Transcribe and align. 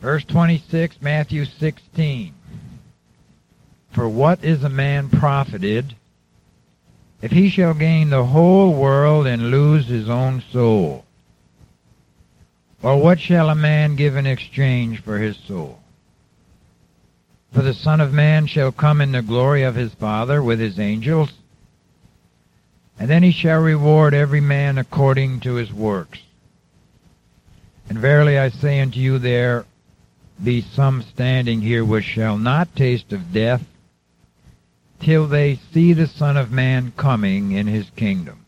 Verse 0.00 0.24
26, 0.24 1.00
Matthew 1.00 1.44
16. 1.44 2.34
For 3.92 4.08
what 4.08 4.44
is 4.44 4.62
a 4.62 4.68
man 4.68 5.08
profited 5.08 5.94
if 7.22 7.30
he 7.30 7.48
shall 7.48 7.72
gain 7.72 8.10
the 8.10 8.24
whole 8.24 8.74
world 8.74 9.26
and 9.26 9.50
lose 9.50 9.86
his 9.86 10.08
own 10.08 10.42
soul? 10.52 11.04
Or 12.82 13.00
what 13.00 13.18
shall 13.18 13.48
a 13.48 13.54
man 13.54 13.96
give 13.96 14.16
in 14.16 14.26
exchange 14.26 15.02
for 15.02 15.18
his 15.18 15.36
soul? 15.38 15.80
For 17.52 17.62
the 17.62 17.72
Son 17.72 18.02
of 18.02 18.12
Man 18.12 18.46
shall 18.46 18.70
come 18.70 19.00
in 19.00 19.12
the 19.12 19.22
glory 19.22 19.62
of 19.62 19.74
his 19.74 19.94
Father 19.94 20.42
with 20.42 20.60
his 20.60 20.78
angels, 20.78 21.32
and 22.98 23.08
then 23.08 23.22
he 23.22 23.32
shall 23.32 23.60
reward 23.60 24.12
every 24.12 24.42
man 24.42 24.76
according 24.76 25.40
to 25.40 25.54
his 25.54 25.72
works. 25.72 26.18
And 27.88 27.98
verily 27.98 28.38
I 28.38 28.50
say 28.50 28.80
unto 28.80 29.00
you, 29.00 29.18
there 29.18 29.64
be 30.42 30.60
some 30.60 31.02
standing 31.02 31.60
here 31.60 31.84
which 31.84 32.04
shall 32.04 32.38
not 32.38 32.74
taste 32.76 33.12
of 33.12 33.32
death 33.32 33.62
till 35.00 35.26
they 35.26 35.58
see 35.72 35.92
the 35.92 36.06
Son 36.06 36.36
of 36.36 36.50
Man 36.50 36.92
coming 36.96 37.52
in 37.52 37.66
his 37.66 37.88
kingdom. 37.90 38.44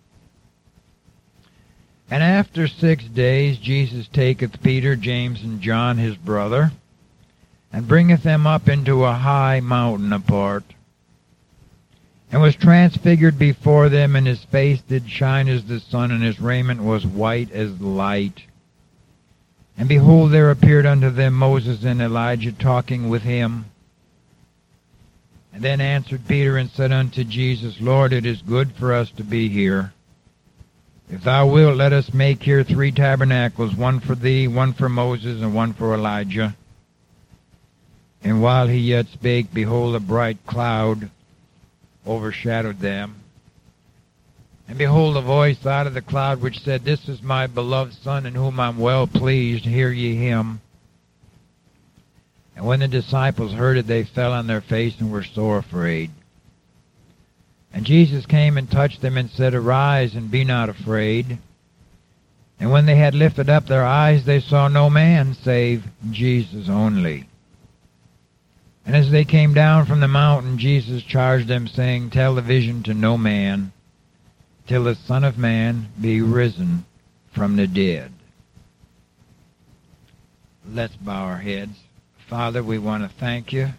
And 2.11 2.23
after 2.23 2.67
six 2.67 3.05
days 3.05 3.59
Jesus 3.59 4.09
taketh 4.09 4.63
Peter, 4.63 4.97
James, 4.97 5.43
and 5.43 5.61
John 5.61 5.99
his 5.99 6.17
brother, 6.17 6.73
and 7.73 7.87
bringeth 7.87 8.23
them 8.23 8.47
up 8.47 8.69
into 8.69 9.05
a 9.05 9.13
high 9.13 9.61
mountain 9.61 10.13
apart, 10.13 10.65
and 12.33 12.41
was 12.41 12.57
transfigured 12.57 13.39
before 13.39 13.89
them, 13.89 14.17
and 14.17 14.27
his 14.27 14.43
face 14.45 14.81
did 14.89 15.11
shine 15.11 15.49
as 15.49 15.65
the 15.65 15.81
sun, 15.81 16.11
and 16.11 16.23
his 16.23 16.41
raiment 16.41 16.83
was 16.83 17.07
white 17.07 17.51
as 17.53 17.79
light. 17.81 18.43
And 19.79 19.89
behold, 19.89 20.33
there 20.33 20.51
appeared 20.51 20.87
unto 20.87 21.09
them 21.09 21.35
Moses 21.35 21.85
and 21.85 22.03
Elijah 22.03 22.51
talking 22.51 23.09
with 23.09 23.23
him. 23.23 23.67
And 25.53 25.63
then 25.63 25.81
answered 25.81 26.27
Peter 26.27 26.57
and 26.57 26.69
said 26.69 26.91
unto 26.91 27.23
Jesus, 27.23 27.81
Lord, 27.81 28.13
it 28.13 28.27
is 28.27 28.43
good 28.43 28.73
for 28.73 28.93
us 28.93 29.11
to 29.13 29.25
be 29.25 29.49
here. 29.49 29.93
If 31.09 31.23
thou 31.23 31.47
wilt, 31.47 31.77
let 31.77 31.93
us 31.93 32.13
make 32.13 32.43
here 32.43 32.65
three 32.65 32.93
tabernacles, 32.93 33.75
one 33.75 34.01
for 34.01 34.15
thee, 34.15 34.47
one 34.49 34.73
for 34.73 34.89
Moses, 34.89 35.41
and 35.41 35.55
one 35.55 35.73
for 35.73 35.95
Elijah. 35.95 36.55
And 38.23 38.43
while 38.43 38.67
he 38.67 38.79
yet 38.79 39.07
spake, 39.07 39.55
behold, 39.55 39.95
a 39.95 40.01
bright 40.01 40.45
cloud 40.45 41.09
overshadowed 42.07 42.81
them. 42.81 43.18
And 44.69 44.77
behold, 44.77 45.17
a 45.17 45.23
voice 45.23 45.65
out 45.65 45.87
of 45.87 45.95
the 45.95 46.03
cloud 46.03 46.43
which 46.43 46.61
said, 46.61 46.85
This 46.85 47.09
is 47.09 47.23
my 47.23 47.47
beloved 47.47 47.95
Son, 47.95 48.27
in 48.27 48.35
whom 48.35 48.61
I'm 48.61 48.77
well 48.77 49.07
pleased. 49.07 49.65
Hear 49.65 49.91
ye 49.91 50.15
him. 50.15 50.61
And 52.55 52.67
when 52.67 52.81
the 52.81 52.89
disciples 52.89 53.55
heard 53.55 53.79
it, 53.79 53.87
they 53.87 54.05
fell 54.05 54.35
on 54.35 54.47
their 54.47 54.61
face 54.61 55.01
and 55.01 55.11
were 55.11 55.25
sore 55.25 55.57
afraid. 55.57 56.11
And 57.73 57.87
Jesus 57.87 58.27
came 58.27 58.59
and 58.59 58.71
touched 58.71 59.01
them 59.01 59.17
and 59.17 59.31
said, 59.31 59.55
Arise 59.55 60.15
and 60.15 60.31
be 60.31 60.45
not 60.45 60.69
afraid. 60.69 61.39
And 62.61 62.71
when 62.71 62.85
they 62.85 62.97
had 62.97 63.15
lifted 63.15 63.49
up 63.49 63.67
their 63.67 63.85
eyes, 63.85 64.27
they 64.27 64.41
saw 64.41 64.69
no 64.69 64.91
man 64.91 65.33
save 65.33 65.85
Jesus 66.11 66.69
only. 66.69 67.27
And 68.85 68.95
as 68.95 69.11
they 69.11 69.25
came 69.25 69.55
down 69.55 69.87
from 69.87 70.01
the 70.01 70.09
mountain, 70.09 70.59
Jesus 70.59 71.03
charged 71.03 71.49
them, 71.49 71.69
saying, 71.69 72.11
Tell 72.11 72.35
the 72.35 72.43
vision 72.43 72.83
to 72.83 72.93
no 72.93 73.17
man 73.17 73.73
till 74.69 74.85
the 74.85 74.95
Son 74.95 75.25
of 75.25 75.39
Man 75.39 75.89
be 75.99 76.19
hmm. 76.19 76.33
risen 76.33 76.85
from 77.33 77.57
the 77.57 77.67
dead. 77.67 78.13
Let's 80.71 80.95
bow 80.97 81.25
our 81.25 81.39
heads. 81.39 81.79
Father, 82.29 82.63
we 82.63 82.79
want 82.79 83.03
to 83.03 83.19
thank 83.19 83.53
you 83.53 83.71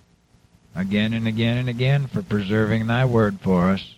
again 0.76 1.14
and 1.14 1.28
again 1.28 1.58
and 1.58 1.70
again 1.70 2.08
for 2.08 2.24
preserving 2.24 2.88
thy 2.88 3.06
word 3.06 3.40
for 3.42 3.70
us. 3.70 3.96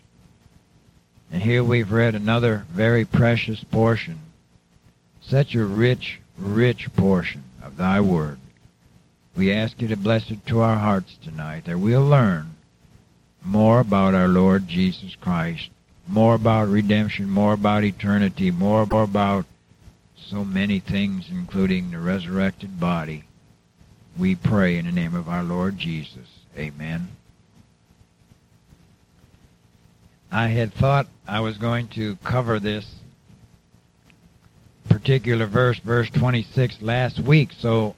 And 1.32 1.42
here 1.42 1.64
we've 1.64 1.92
read 1.92 2.16
another 2.16 2.66
very 2.70 3.06
precious 3.06 3.64
portion, 3.64 4.20
such 5.22 5.56
a 5.56 5.64
rich, 5.64 6.20
rich 6.38 6.94
portion 6.98 7.44
of 7.64 7.78
thy 7.78 8.02
word. 8.02 8.40
We 9.38 9.54
ask 9.54 9.82
you 9.82 9.88
to 9.88 9.96
bless 9.96 10.30
it 10.30 10.46
to 10.48 10.60
our 10.60 10.76
hearts 10.76 11.16
tonight, 11.24 11.64
that 11.66 11.80
we'll 11.80 12.06
learn 12.06 12.56
more 13.42 13.80
about 13.80 14.14
our 14.14 14.28
Lord 14.28 14.68
Jesus 14.68 15.16
Christ 15.16 15.70
more 16.08 16.36
about 16.36 16.68
redemption, 16.68 17.30
more 17.30 17.54
about 17.54 17.84
eternity, 17.84 18.52
more, 18.52 18.84
about 18.84 19.46
so 20.16 20.44
many 20.44 20.80
things, 20.80 21.30
including 21.30 21.92
the 21.92 22.00
resurrected 22.00 22.80
body. 22.80 23.24
We 24.18 24.36
pray 24.36 24.78
in 24.78 24.86
the 24.86 24.92
name 24.92 25.16
of 25.16 25.30
our 25.30 25.44
Lord 25.44 25.78
Jesus. 25.78 26.28
Amen. 26.58 27.10
I 30.32 30.48
had 30.48 30.74
thought 30.74 31.08
I 31.28 31.42
was 31.42 31.58
going 31.58 31.88
to 31.90 32.16
cover 32.24 32.60
this 32.60 32.86
particular 34.88 35.46
verse, 35.46 35.80
verse 35.80 36.10
26, 36.10 36.82
last 36.82 37.20
week, 37.20 37.52
so 37.58 37.96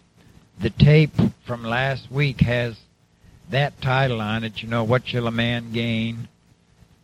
the 0.60 0.70
tape 0.70 1.14
from 1.46 1.64
last 1.64 2.12
week 2.12 2.42
has 2.42 2.76
that 3.50 3.82
title 3.82 4.22
on 4.22 4.44
it, 4.44 4.62
you 4.62 4.68
know, 4.68 4.84
What 4.84 5.08
Shall 5.08 5.28
a 5.28 5.32
Man 5.32 5.72
Gain? 5.72 6.28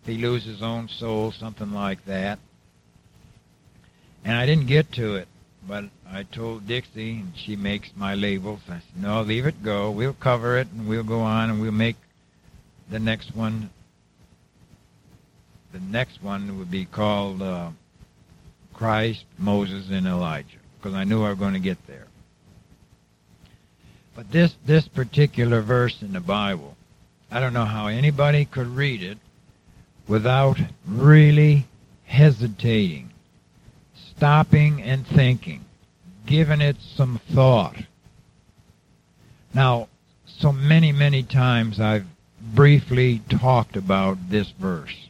He 0.05 0.17
lose 0.17 0.43
his 0.43 0.61
own 0.61 0.87
soul, 0.87 1.31
something 1.31 1.71
like 1.71 2.05
that. 2.05 2.39
And 4.23 4.35
I 4.35 4.45
didn't 4.45 4.67
get 4.67 4.91
to 4.93 5.15
it, 5.15 5.27
but 5.67 5.85
I 6.11 6.23
told 6.23 6.67
Dixie, 6.67 7.17
and 7.17 7.33
she 7.35 7.55
makes 7.55 7.89
my 7.95 8.15
labels. 8.15 8.61
I 8.67 8.75
said, 8.75 8.83
no, 8.97 9.21
leave 9.21 9.45
it 9.45 9.63
go. 9.63 9.91
We'll 9.91 10.13
cover 10.13 10.57
it, 10.57 10.67
and 10.71 10.87
we'll 10.87 11.03
go 11.03 11.21
on, 11.21 11.49
and 11.49 11.61
we'll 11.61 11.71
make 11.71 11.95
the 12.89 12.99
next 12.99 13.35
one. 13.35 13.69
The 15.71 15.79
next 15.79 16.21
one 16.23 16.57
would 16.57 16.71
be 16.71 16.85
called 16.85 17.41
uh, 17.41 17.69
Christ, 18.73 19.25
Moses, 19.37 19.89
and 19.91 20.07
Elijah, 20.07 20.57
because 20.77 20.95
I 20.95 21.03
knew 21.03 21.23
I 21.23 21.29
was 21.29 21.39
going 21.39 21.53
to 21.53 21.59
get 21.59 21.85
there. 21.87 22.07
But 24.15 24.31
this 24.31 24.53
this 24.65 24.87
particular 24.87 25.61
verse 25.61 26.01
in 26.01 26.11
the 26.11 26.19
Bible, 26.19 26.75
I 27.31 27.39
don't 27.39 27.53
know 27.53 27.65
how 27.65 27.87
anybody 27.87 28.43
could 28.43 28.67
read 28.67 29.01
it 29.01 29.17
without 30.09 30.57
really 30.87 31.67
hesitating, 32.05 33.11
stopping 34.09 34.81
and 34.81 35.05
thinking, 35.07 35.63
giving 36.25 36.59
it 36.59 36.75
some 36.95 37.21
thought. 37.33 37.75
Now, 39.53 39.87
so 40.25 40.51
many, 40.51 40.91
many 40.91 41.21
times 41.23 41.79
I've 41.79 42.05
briefly 42.41 43.21
talked 43.29 43.77
about 43.77 44.29
this 44.29 44.49
verse. 44.59 45.09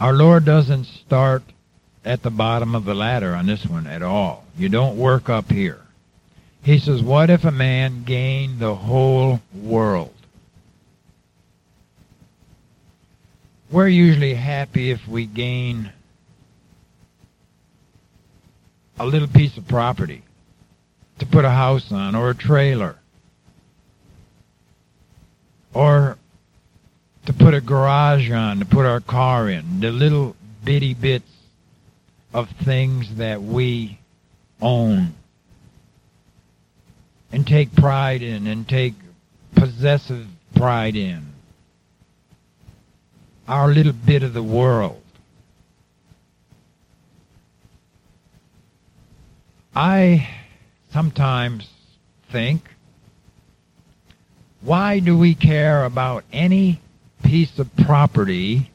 Our 0.00 0.12
Lord 0.12 0.44
doesn't 0.44 0.84
start 0.84 1.42
at 2.04 2.22
the 2.22 2.30
bottom 2.30 2.74
of 2.74 2.84
the 2.84 2.94
ladder 2.94 3.34
on 3.34 3.46
this 3.46 3.66
one 3.66 3.86
at 3.86 4.02
all. 4.02 4.44
You 4.56 4.68
don't 4.68 4.96
work 4.96 5.28
up 5.28 5.50
here. 5.50 5.80
He 6.62 6.78
says, 6.78 7.02
What 7.02 7.30
if 7.30 7.44
a 7.44 7.50
man 7.50 8.04
gained 8.04 8.60
the 8.60 8.74
whole 8.74 9.40
world? 9.52 10.14
We're 13.72 13.88
usually 13.88 14.34
happy 14.34 14.90
if 14.90 15.00
we 15.08 15.24
gain 15.24 15.90
a 19.00 19.06
little 19.06 19.28
piece 19.28 19.56
of 19.56 19.66
property 19.66 20.22
to 21.18 21.26
put 21.26 21.46
a 21.46 21.50
house 21.50 21.90
on 21.90 22.14
or 22.14 22.30
a 22.30 22.34
trailer 22.34 22.96
or 25.72 26.18
to 27.24 27.32
put 27.32 27.54
a 27.54 27.60
garage 27.62 28.30
on 28.30 28.58
to 28.58 28.66
put 28.66 28.84
our 28.84 29.00
car 29.00 29.48
in 29.48 29.80
the 29.80 29.90
little 29.90 30.36
bitty 30.64 30.92
bits 30.92 31.30
of 32.34 32.50
things 32.64 33.16
that 33.16 33.42
we 33.42 33.98
own 34.60 35.14
and 37.32 37.46
take 37.46 37.74
pride 37.74 38.20
in 38.20 38.46
and 38.46 38.68
take 38.68 38.94
possessive 39.54 40.26
pride 40.54 40.94
in 40.94 41.31
our 43.48 43.68
little 43.68 43.92
bit 43.92 44.22
of 44.22 44.32
the 44.32 44.42
world. 44.42 45.02
I 49.74 50.28
sometimes 50.92 51.68
think, 52.30 52.62
why 54.60 55.00
do 55.00 55.18
we 55.18 55.34
care 55.34 55.84
about 55.84 56.24
any 56.32 56.80
piece 57.24 57.58
of 57.58 57.74
property, 57.76 58.70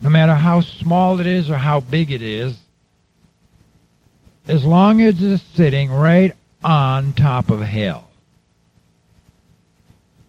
no 0.00 0.08
matter 0.08 0.34
how 0.34 0.60
small 0.60 1.20
it 1.20 1.26
is 1.26 1.50
or 1.50 1.56
how 1.56 1.80
big 1.80 2.10
it 2.10 2.22
is, 2.22 2.56
as 4.46 4.64
long 4.64 5.00
as 5.00 5.20
it's 5.20 5.42
sitting 5.54 5.90
right 5.90 6.32
on 6.62 7.12
top 7.12 7.50
of 7.50 7.60
hell? 7.60 8.08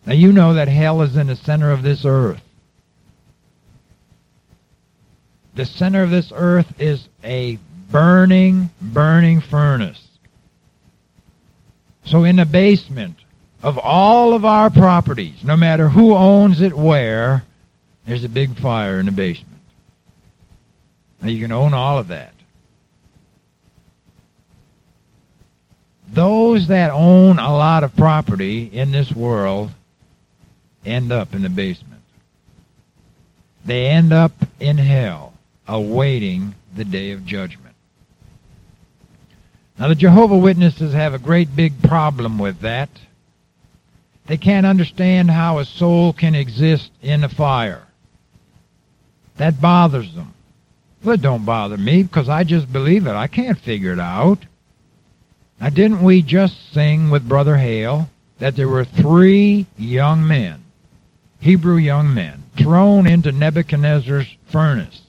Now 0.05 0.13
you 0.13 0.31
know 0.31 0.55
that 0.55 0.67
hell 0.67 1.01
is 1.01 1.15
in 1.15 1.27
the 1.27 1.35
center 1.35 1.71
of 1.71 1.83
this 1.83 2.05
earth. 2.05 2.41
The 5.55 5.65
center 5.65 6.03
of 6.03 6.09
this 6.09 6.31
earth 6.35 6.79
is 6.79 7.07
a 7.23 7.57
burning, 7.89 8.69
burning 8.81 9.41
furnace. 9.41 10.01
So 12.05 12.23
in 12.23 12.35
the 12.35 12.45
basement 12.45 13.17
of 13.63 13.77
all 13.77 14.33
of 14.33 14.45
our 14.45 14.69
properties, 14.69 15.43
no 15.43 15.57
matter 15.57 15.89
who 15.89 16.13
owns 16.13 16.61
it 16.61 16.73
where, 16.73 17.43
there's 18.05 18.23
a 18.23 18.29
big 18.29 18.59
fire 18.59 18.99
in 18.99 19.07
the 19.07 19.11
basement. 19.11 19.61
Now 21.21 21.29
you 21.29 21.41
can 21.41 21.51
own 21.51 21.73
all 21.73 21.97
of 21.97 22.09
that. 22.09 22.33
Those 26.07 26.67
that 26.67 26.91
own 26.91 27.39
a 27.39 27.55
lot 27.55 27.83
of 27.83 27.95
property 27.95 28.69
in 28.71 28.91
this 28.91 29.11
world 29.11 29.71
end 30.85 31.11
up 31.11 31.33
in 31.33 31.41
the 31.41 31.49
basement. 31.49 32.01
They 33.65 33.87
end 33.87 34.13
up 34.13 34.31
in 34.59 34.77
hell, 34.77 35.33
awaiting 35.67 36.55
the 36.75 36.85
day 36.85 37.11
of 37.11 37.25
judgment. 37.25 37.75
Now, 39.77 39.89
the 39.89 39.95
Jehovah 39.95 40.37
Witnesses 40.37 40.93
have 40.93 41.13
a 41.13 41.19
great 41.19 41.55
big 41.55 41.81
problem 41.81 42.39
with 42.39 42.61
that. 42.61 42.89
They 44.27 44.37
can't 44.37 44.65
understand 44.65 45.29
how 45.29 45.59
a 45.59 45.65
soul 45.65 46.13
can 46.13 46.33
exist 46.33 46.91
in 47.01 47.23
a 47.23 47.29
fire. 47.29 47.83
That 49.37 49.59
bothers 49.59 50.13
them. 50.13 50.33
Well, 51.03 51.15
it 51.15 51.21
don't 51.21 51.45
bother 51.45 51.77
me 51.77 52.03
because 52.03 52.29
I 52.29 52.43
just 52.43 52.71
believe 52.71 53.05
it. 53.05 53.11
I 53.11 53.27
can't 53.27 53.59
figure 53.59 53.91
it 53.91 53.99
out. 53.99 54.39
Now, 55.59 55.69
didn't 55.69 56.03
we 56.03 56.21
just 56.21 56.73
sing 56.73 57.09
with 57.09 57.27
Brother 57.27 57.57
Hale 57.57 58.09
that 58.39 58.55
there 58.55 58.67
were 58.67 58.85
three 58.85 59.67
young 59.77 60.25
men, 60.25 60.63
Hebrew 61.39 61.77
young 61.77 62.13
men, 62.13 62.43
thrown 62.57 63.07
into 63.07 63.31
Nebuchadnezzar's 63.31 64.35
furnace 64.51 65.04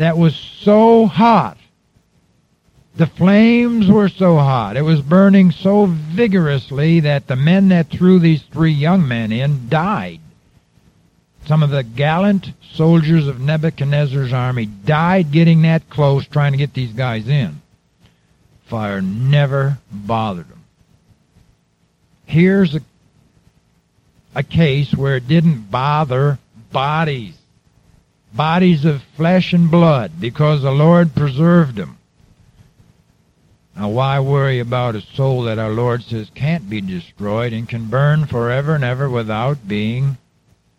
that 0.00 0.18
was 0.18 0.34
so 0.36 1.06
hot 1.06 1.56
the 3.00 3.06
flames 3.06 3.88
were 3.88 4.10
so 4.10 4.36
hot, 4.36 4.76
it 4.76 4.82
was 4.82 5.00
burning 5.00 5.52
so 5.52 5.86
vigorously 5.86 7.00
that 7.00 7.26
the 7.26 7.36
men 7.36 7.68
that 7.68 7.88
threw 7.88 8.18
these 8.18 8.42
three 8.42 8.72
young 8.72 9.06
men 9.08 9.32
in 9.32 9.70
died. 9.70 10.20
Some 11.46 11.62
of 11.62 11.70
the 11.70 11.82
gallant 11.82 12.52
soldiers 12.72 13.26
of 13.26 13.40
Nebuchadnezzar's 13.40 14.34
army 14.34 14.66
died 14.66 15.32
getting 15.32 15.62
that 15.62 15.88
close 15.88 16.26
trying 16.26 16.52
to 16.52 16.58
get 16.58 16.74
these 16.74 16.92
guys 16.92 17.26
in. 17.26 17.62
Fire 18.66 19.00
never 19.00 19.78
bothered 19.90 20.48
them. 20.48 20.62
Here's 22.26 22.74
a, 22.74 22.82
a 24.34 24.42
case 24.42 24.94
where 24.94 25.16
it 25.16 25.26
didn't 25.26 25.70
bother 25.70 26.38
bodies, 26.70 27.34
bodies 28.32 28.84
of 28.84 29.02
flesh 29.16 29.52
and 29.52 29.70
blood, 29.70 30.12
because 30.20 30.62
the 30.62 30.70
Lord 30.70 31.14
preserved 31.14 31.76
them. 31.76 31.98
Now, 33.76 33.88
why 33.88 34.20
worry 34.20 34.58
about 34.58 34.96
a 34.96 35.00
soul 35.00 35.44
that 35.44 35.58
our 35.58 35.70
Lord 35.70 36.02
says 36.02 36.30
can't 36.34 36.68
be 36.68 36.80
destroyed 36.80 37.52
and 37.52 37.68
can 37.68 37.86
burn 37.86 38.26
forever 38.26 38.74
and 38.74 38.84
ever 38.84 39.08
without 39.08 39.66
being 39.66 40.18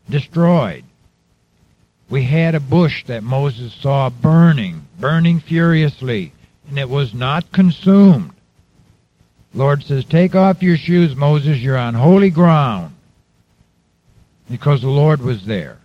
destroyed? 0.10 0.84
We 2.10 2.26
had 2.26 2.56
a 2.56 2.60
bush 2.60 3.06
that 3.06 3.24
Moses 3.24 3.74
saw 3.74 4.10
burning, 4.10 4.86
burning 5.00 5.40
furiously, 5.40 6.34
and 6.70 6.78
it 6.78 6.90
was 6.90 7.14
not 7.14 7.52
consumed. 7.52 8.32
Lord 9.54 9.84
says, 9.84 10.06
Take 10.06 10.36
off 10.36 10.62
your 10.62 10.78
shoes, 10.78 11.16
Moses, 11.16 11.58
you're 11.58 11.78
on 11.78 11.94
holy 11.94 12.30
ground. 12.30 12.94
Because 14.50 14.82
the 14.82 14.90
Lord 14.90 15.22
was 15.22 15.46
there. 15.46 15.78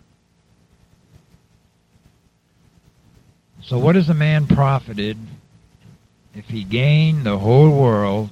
So 3.67 3.81
what 3.81 3.97
is 3.97 4.09
a 4.09 4.15
man 4.15 4.47
profited 4.47 5.19
if 6.37 6.45
he 6.45 6.63
gained 6.63 7.25
the 7.25 7.37
whole 7.37 7.71
world, 7.71 8.31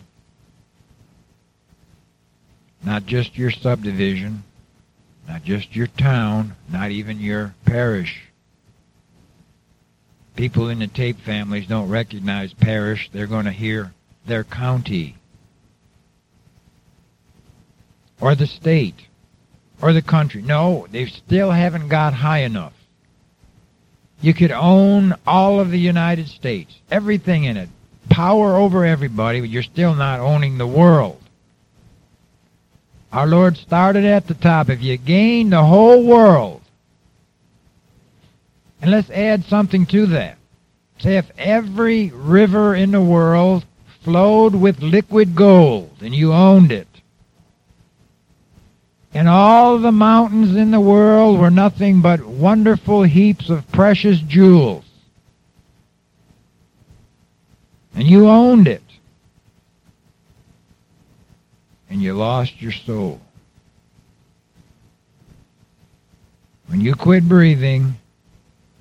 not 2.85 3.05
just 3.05 3.37
your 3.37 3.51
subdivision, 3.51 4.45
not 5.27 5.43
just 5.43 5.75
your 5.75 5.89
town, 5.89 6.55
not 6.71 6.93
even 6.93 7.19
your 7.19 7.53
parish. 7.65 8.23
People 10.37 10.69
in 10.69 10.79
the 10.79 10.87
tape 10.87 11.19
families 11.19 11.67
don't 11.67 11.89
recognize 11.89 12.53
parish. 12.53 13.11
They're 13.13 13.27
going 13.27 13.47
to 13.47 13.51
hear 13.51 13.93
their 14.27 14.45
county 14.45 15.17
or 18.21 18.37
the 18.37 18.47
state 18.47 19.01
or 19.83 19.93
the 19.93 20.03
country. 20.03 20.43
No, 20.43 20.87
they 20.93 21.07
still 21.07 21.51
haven't 21.51 21.89
got 21.89 22.15
high 22.15 22.41
enough. 22.41 22.73
You 24.25 24.33
could 24.33 24.53
own 24.53 25.15
all 25.27 25.61
of 25.61 25.71
the 25.71 25.79
United 25.79 26.29
States, 26.29 26.75
everything 26.91 27.45
in 27.45 27.59
it, 27.59 27.69
power 28.09 28.57
over 28.57 28.83
everybody, 28.83 29.41
but 29.41 29.51
you're 29.51 29.63
still 29.63 29.95
not 29.95 30.19
owning 30.19 30.57
the 30.57 30.67
world. 30.67 31.21
Our 33.13 33.27
Lord 33.27 33.59
started 33.59 34.07
at 34.07 34.27
the 34.27 34.33
top. 34.33 34.71
If 34.71 34.81
you 34.81 34.97
gain 34.97 35.51
the 35.51 35.63
whole 35.63 36.07
world, 36.07 36.63
and 38.81 38.91
let's 38.91 39.11
add 39.11 39.45
something 39.45 39.85
to 39.89 40.07
that. 40.07 40.39
Say 41.01 41.19
if 41.19 41.31
every 41.37 42.11
river 42.11 42.75
in 42.75 42.93
the 42.93 43.03
world 43.03 43.67
flowed 44.05 44.55
with 44.55 44.81
liquid 44.81 45.35
gold 45.35 45.99
and 46.01 46.15
you 46.15 46.33
owned 46.33 46.73
it, 46.73 46.89
and 49.15 49.29
all 49.29 49.79
the 49.79 49.93
mountains 49.93 50.57
in 50.57 50.73
the 50.73 50.81
world 50.81 51.39
were 51.39 51.51
nothing 51.51 52.03
but 52.03 52.25
wonderful 52.25 53.05
heaps 53.05 53.49
of 53.49 53.71
precious 53.71 54.19
jewels, 54.19 54.85
and 57.95 58.09
you 58.09 58.29
owned 58.29 58.67
it. 58.67 58.83
And 61.89 62.03
you 62.03 62.13
lost 62.15 62.61
your 62.61 62.73
soul. 62.73 63.21
When 66.67 66.81
you 66.81 66.97
quit 66.97 67.29
breathing, 67.29 67.95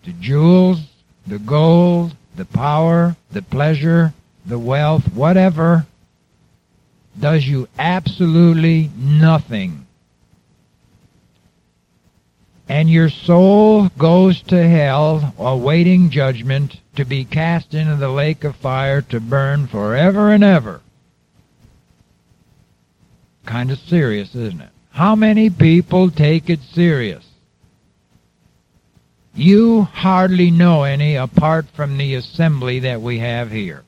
the 0.04 0.14
jewels, 0.14 0.80
the 1.28 1.38
gold, 1.38 2.16
the 2.36 2.46
power, 2.46 3.16
the 3.32 3.44
pleasure, 3.44 4.14
the 4.48 4.58
wealth, 4.58 5.14
whatever, 5.14 5.86
does 7.20 7.46
you 7.46 7.68
absolutely 7.78 8.90
nothing. 8.98 9.83
And 12.70 12.90
your 12.90 13.10
soul 13.10 13.90
goes 13.98 14.42
to 14.44 14.68
hell 14.68 15.34
awaiting 15.38 16.10
judgment 16.10 16.78
to 16.96 17.06
be 17.06 17.26
cast 17.26 17.74
into 17.74 17.96
the 17.96 18.10
lake 18.10 18.44
of 18.44 18.56
fire 18.56 19.02
to 19.02 19.20
burn 19.20 19.68
forever 19.68 20.32
and 20.32 20.44
ever. 20.44 20.82
Kind 23.46 23.72
of 23.72 23.80
serious, 23.80 24.34
isn't 24.34 24.62
it? 24.62 24.70
How 24.92 25.16
many 25.16 25.50
people 25.50 26.10
take 26.10 26.50
it 26.50 26.62
serious? 26.74 27.26
You 29.36 29.82
hardly 29.82 30.52
know 30.52 30.84
any 30.84 31.16
apart 31.16 31.66
from 31.76 31.98
the 31.98 32.16
assembly 32.16 32.80
that 32.82 33.02
we 33.02 33.20
have 33.20 33.50
here. 33.52 33.84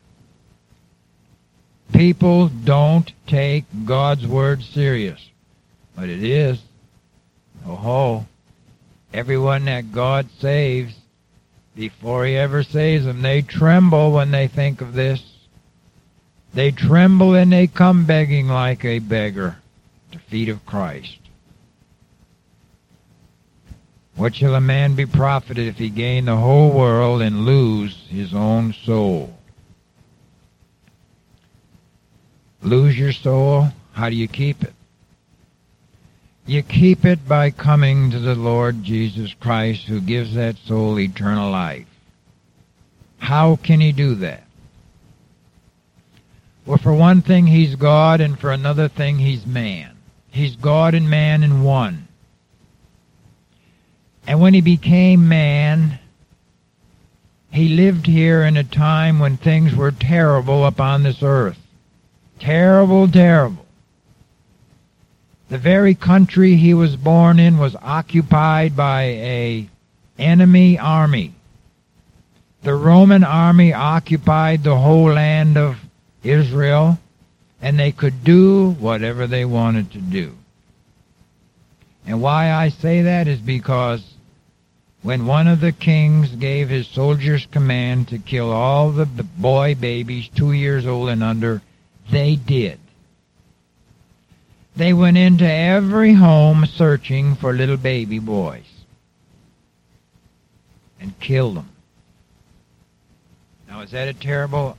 People 1.93 2.49
don't 2.49 3.11
take 3.27 3.65
God's 3.85 4.25
word 4.25 4.63
serious. 4.63 5.19
But 5.95 6.09
it 6.09 6.23
is. 6.23 6.59
Oh 7.65 7.75
ho. 7.75 8.25
Everyone 9.15 9.63
that 9.63 9.93
God 9.93 10.27
saves 10.41 10.93
before 11.73 12.25
he 12.25 12.35
ever 12.35 12.63
saves 12.63 13.05
them. 13.05 13.21
They 13.21 13.43
tremble 13.43 14.11
when 14.11 14.31
they 14.31 14.49
think 14.49 14.81
of 14.81 14.91
this. 14.91 15.23
They 16.53 16.71
tremble 16.71 17.33
and 17.33 17.49
they 17.49 17.67
come 17.67 18.05
begging 18.05 18.49
like 18.49 18.83
a 18.83 18.99
beggar 18.99 19.55
to 20.11 20.19
feet 20.19 20.49
of 20.49 20.65
Christ. 20.65 21.17
What 24.17 24.35
shall 24.35 24.53
a 24.53 24.59
man 24.59 24.95
be 24.95 25.05
profited 25.05 25.65
if 25.65 25.77
he 25.77 25.89
gain 25.89 26.25
the 26.25 26.35
whole 26.35 26.71
world 26.71 27.21
and 27.21 27.45
lose 27.45 27.95
his 28.09 28.33
own 28.33 28.73
soul? 28.73 29.33
Lose 32.61 32.99
your 32.99 33.13
soul? 33.13 33.69
How 33.93 34.09
do 34.09 34.15
you 34.17 34.27
keep 34.27 34.61
it? 34.61 34.73
You 36.47 36.61
keep 36.61 37.05
it 37.05 37.27
by 37.27 37.49
coming 37.49 38.11
to 38.11 38.19
the 38.19 38.35
Lord 38.35 38.83
Jesus 38.83 39.33
Christ 39.33 39.85
who 39.87 39.99
gives 39.99 40.35
that 40.35 40.57
soul 40.57 40.99
eternal 40.99 41.51
life. 41.51 41.87
How 43.17 43.55
can 43.55 43.79
he 43.81 43.91
do 43.91 44.15
that? 44.15 44.43
Well, 46.65 46.77
for 46.77 46.93
one 46.93 47.21
thing, 47.21 47.47
he's 47.47 47.75
God, 47.75 48.21
and 48.21 48.39
for 48.39 48.51
another 48.51 48.87
thing, 48.87 49.17
he's 49.17 49.45
man. 49.45 49.97
He's 50.29 50.55
God 50.55 50.93
and 50.93 51.09
man 51.09 51.43
in 51.43 51.63
one. 51.63 52.07
And 54.27 54.39
when 54.39 54.53
he 54.53 54.61
became 54.61 55.27
man, 55.27 55.99
he 57.51 57.69
lived 57.69 58.05
here 58.05 58.43
in 58.43 58.57
a 58.57 58.63
time 58.63 59.19
when 59.19 59.37
things 59.37 59.75
were 59.75 59.91
terrible 59.91 60.65
upon 60.65 61.03
this 61.03 61.23
earth. 61.23 61.57
Terrible, 62.39 63.07
terrible. 63.07 63.64
The 65.55 65.61
very 65.61 65.95
country 65.95 66.57
he 66.57 66.73
was 66.73 66.97
born 66.97 67.39
in 67.39 67.57
was 67.57 67.77
occupied 67.81 68.75
by 68.75 69.03
a 69.03 69.69
enemy 70.19 70.77
army. 70.77 71.31
The 72.63 72.75
Roman 72.75 73.23
army 73.23 73.71
occupied 73.71 74.63
the 74.63 74.75
whole 74.75 75.13
land 75.13 75.55
of 75.57 75.77
Israel, 76.23 76.99
and 77.61 77.79
they 77.79 77.93
could 77.93 78.25
do 78.25 78.71
whatever 78.71 79.27
they 79.27 79.45
wanted 79.45 79.93
to 79.93 79.99
do. 79.99 80.35
And 82.05 82.21
why 82.21 82.51
I 82.51 82.67
say 82.67 83.03
that 83.03 83.29
is 83.29 83.39
because 83.39 84.03
when 85.03 85.25
one 85.25 85.47
of 85.47 85.61
the 85.61 85.71
kings 85.71 86.31
gave 86.31 86.67
his 86.67 86.85
soldiers 86.85 87.47
command 87.49 88.09
to 88.09 88.17
kill 88.17 88.51
all 88.51 88.91
the 88.91 89.05
boy 89.05 89.73
babies 89.73 90.27
two 90.27 90.51
years 90.51 90.85
old 90.85 91.07
and 91.07 91.23
under, 91.23 91.61
they 92.11 92.35
did. 92.35 92.77
They 94.75 94.91
went 94.91 95.17
into 95.17 95.49
every 95.49 96.13
home 96.13 96.65
searching 96.65 97.35
for 97.35 97.53
little 97.53 97.77
baby 97.77 98.19
boys 98.19 98.65
and 100.99 101.17
killed 101.19 101.55
them. 101.55 101.69
Now, 103.69 103.81
is 103.81 103.91
that 103.91 104.09
a 104.09 104.13
terrible 104.13 104.77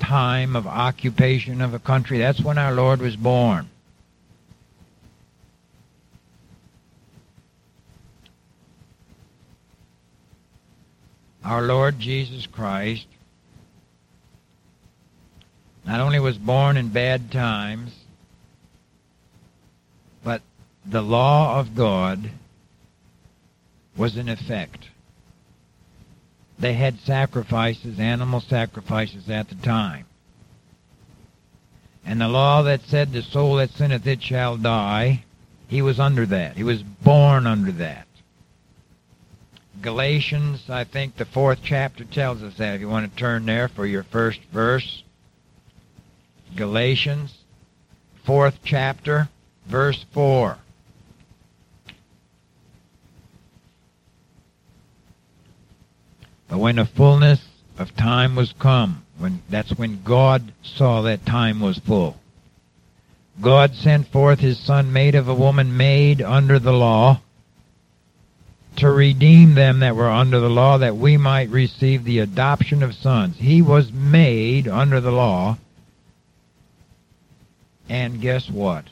time 0.00 0.56
of 0.56 0.66
occupation 0.66 1.60
of 1.60 1.72
a 1.72 1.78
country? 1.78 2.18
That's 2.18 2.40
when 2.40 2.58
our 2.58 2.72
Lord 2.72 3.00
was 3.00 3.14
born. 3.14 3.68
Our 11.44 11.62
Lord 11.62 11.98
Jesus 11.98 12.46
Christ 12.46 13.06
not 15.86 16.00
only 16.00 16.20
was 16.20 16.36
born 16.36 16.76
in 16.76 16.88
bad 16.88 17.30
times, 17.30 17.97
the 20.88 21.02
law 21.02 21.60
of 21.60 21.74
God 21.74 22.30
was 23.96 24.16
in 24.16 24.28
effect. 24.28 24.88
They 26.58 26.72
had 26.72 26.98
sacrifices, 27.00 28.00
animal 28.00 28.40
sacrifices 28.40 29.28
at 29.28 29.48
the 29.48 29.54
time. 29.56 30.06
And 32.04 32.20
the 32.20 32.28
law 32.28 32.62
that 32.62 32.82
said 32.86 33.12
the 33.12 33.22
soul 33.22 33.56
that 33.56 33.70
sinneth 33.70 34.06
it 34.06 34.22
shall 34.22 34.56
die, 34.56 35.24
he 35.68 35.82
was 35.82 36.00
under 36.00 36.24
that. 36.26 36.56
He 36.56 36.64
was 36.64 36.82
born 36.82 37.46
under 37.46 37.70
that. 37.72 38.06
Galatians, 39.82 40.70
I 40.70 40.84
think 40.84 41.16
the 41.16 41.26
fourth 41.26 41.60
chapter 41.62 42.04
tells 42.04 42.42
us 42.42 42.54
that. 42.54 42.76
If 42.76 42.80
you 42.80 42.88
want 42.88 43.10
to 43.10 43.16
turn 43.16 43.46
there 43.46 43.68
for 43.68 43.86
your 43.86 44.02
first 44.04 44.40
verse. 44.52 45.02
Galatians, 46.56 47.34
fourth 48.24 48.58
chapter, 48.64 49.28
verse 49.66 50.04
4. 50.14 50.58
But 56.48 56.58
when 56.58 56.76
the 56.76 56.86
fullness 56.86 57.40
of 57.78 57.94
time 57.96 58.34
was 58.34 58.52
come, 58.58 59.04
when 59.18 59.42
that's 59.50 59.76
when 59.76 60.02
God 60.02 60.52
saw 60.62 61.02
that 61.02 61.26
time 61.26 61.60
was 61.60 61.78
full. 61.78 62.16
God 63.40 63.74
sent 63.74 64.08
forth 64.08 64.40
his 64.40 64.58
son 64.58 64.92
made 64.92 65.14
of 65.14 65.28
a 65.28 65.34
woman 65.34 65.76
made 65.76 66.22
under 66.22 66.58
the 66.58 66.72
law 66.72 67.20
to 68.76 68.90
redeem 68.90 69.54
them 69.54 69.80
that 69.80 69.96
were 69.96 70.10
under 70.10 70.40
the 70.40 70.48
law 70.48 70.78
that 70.78 70.96
we 70.96 71.16
might 71.16 71.48
receive 71.50 72.04
the 72.04 72.20
adoption 72.20 72.82
of 72.82 72.94
sons. 72.94 73.36
He 73.36 73.60
was 73.60 73.92
made 73.92 74.68
under 74.68 75.00
the 75.00 75.10
law. 75.10 75.58
And 77.88 78.20
guess 78.20 78.48
what? 78.48 78.84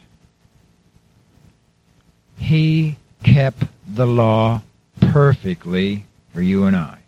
He 2.37 2.97
kept 3.23 3.65
the 3.87 4.07
law 4.07 4.63
perfectly 5.01 6.05
for 6.33 6.43
you 6.43 6.65
and 6.65 6.77
I. 6.77 6.99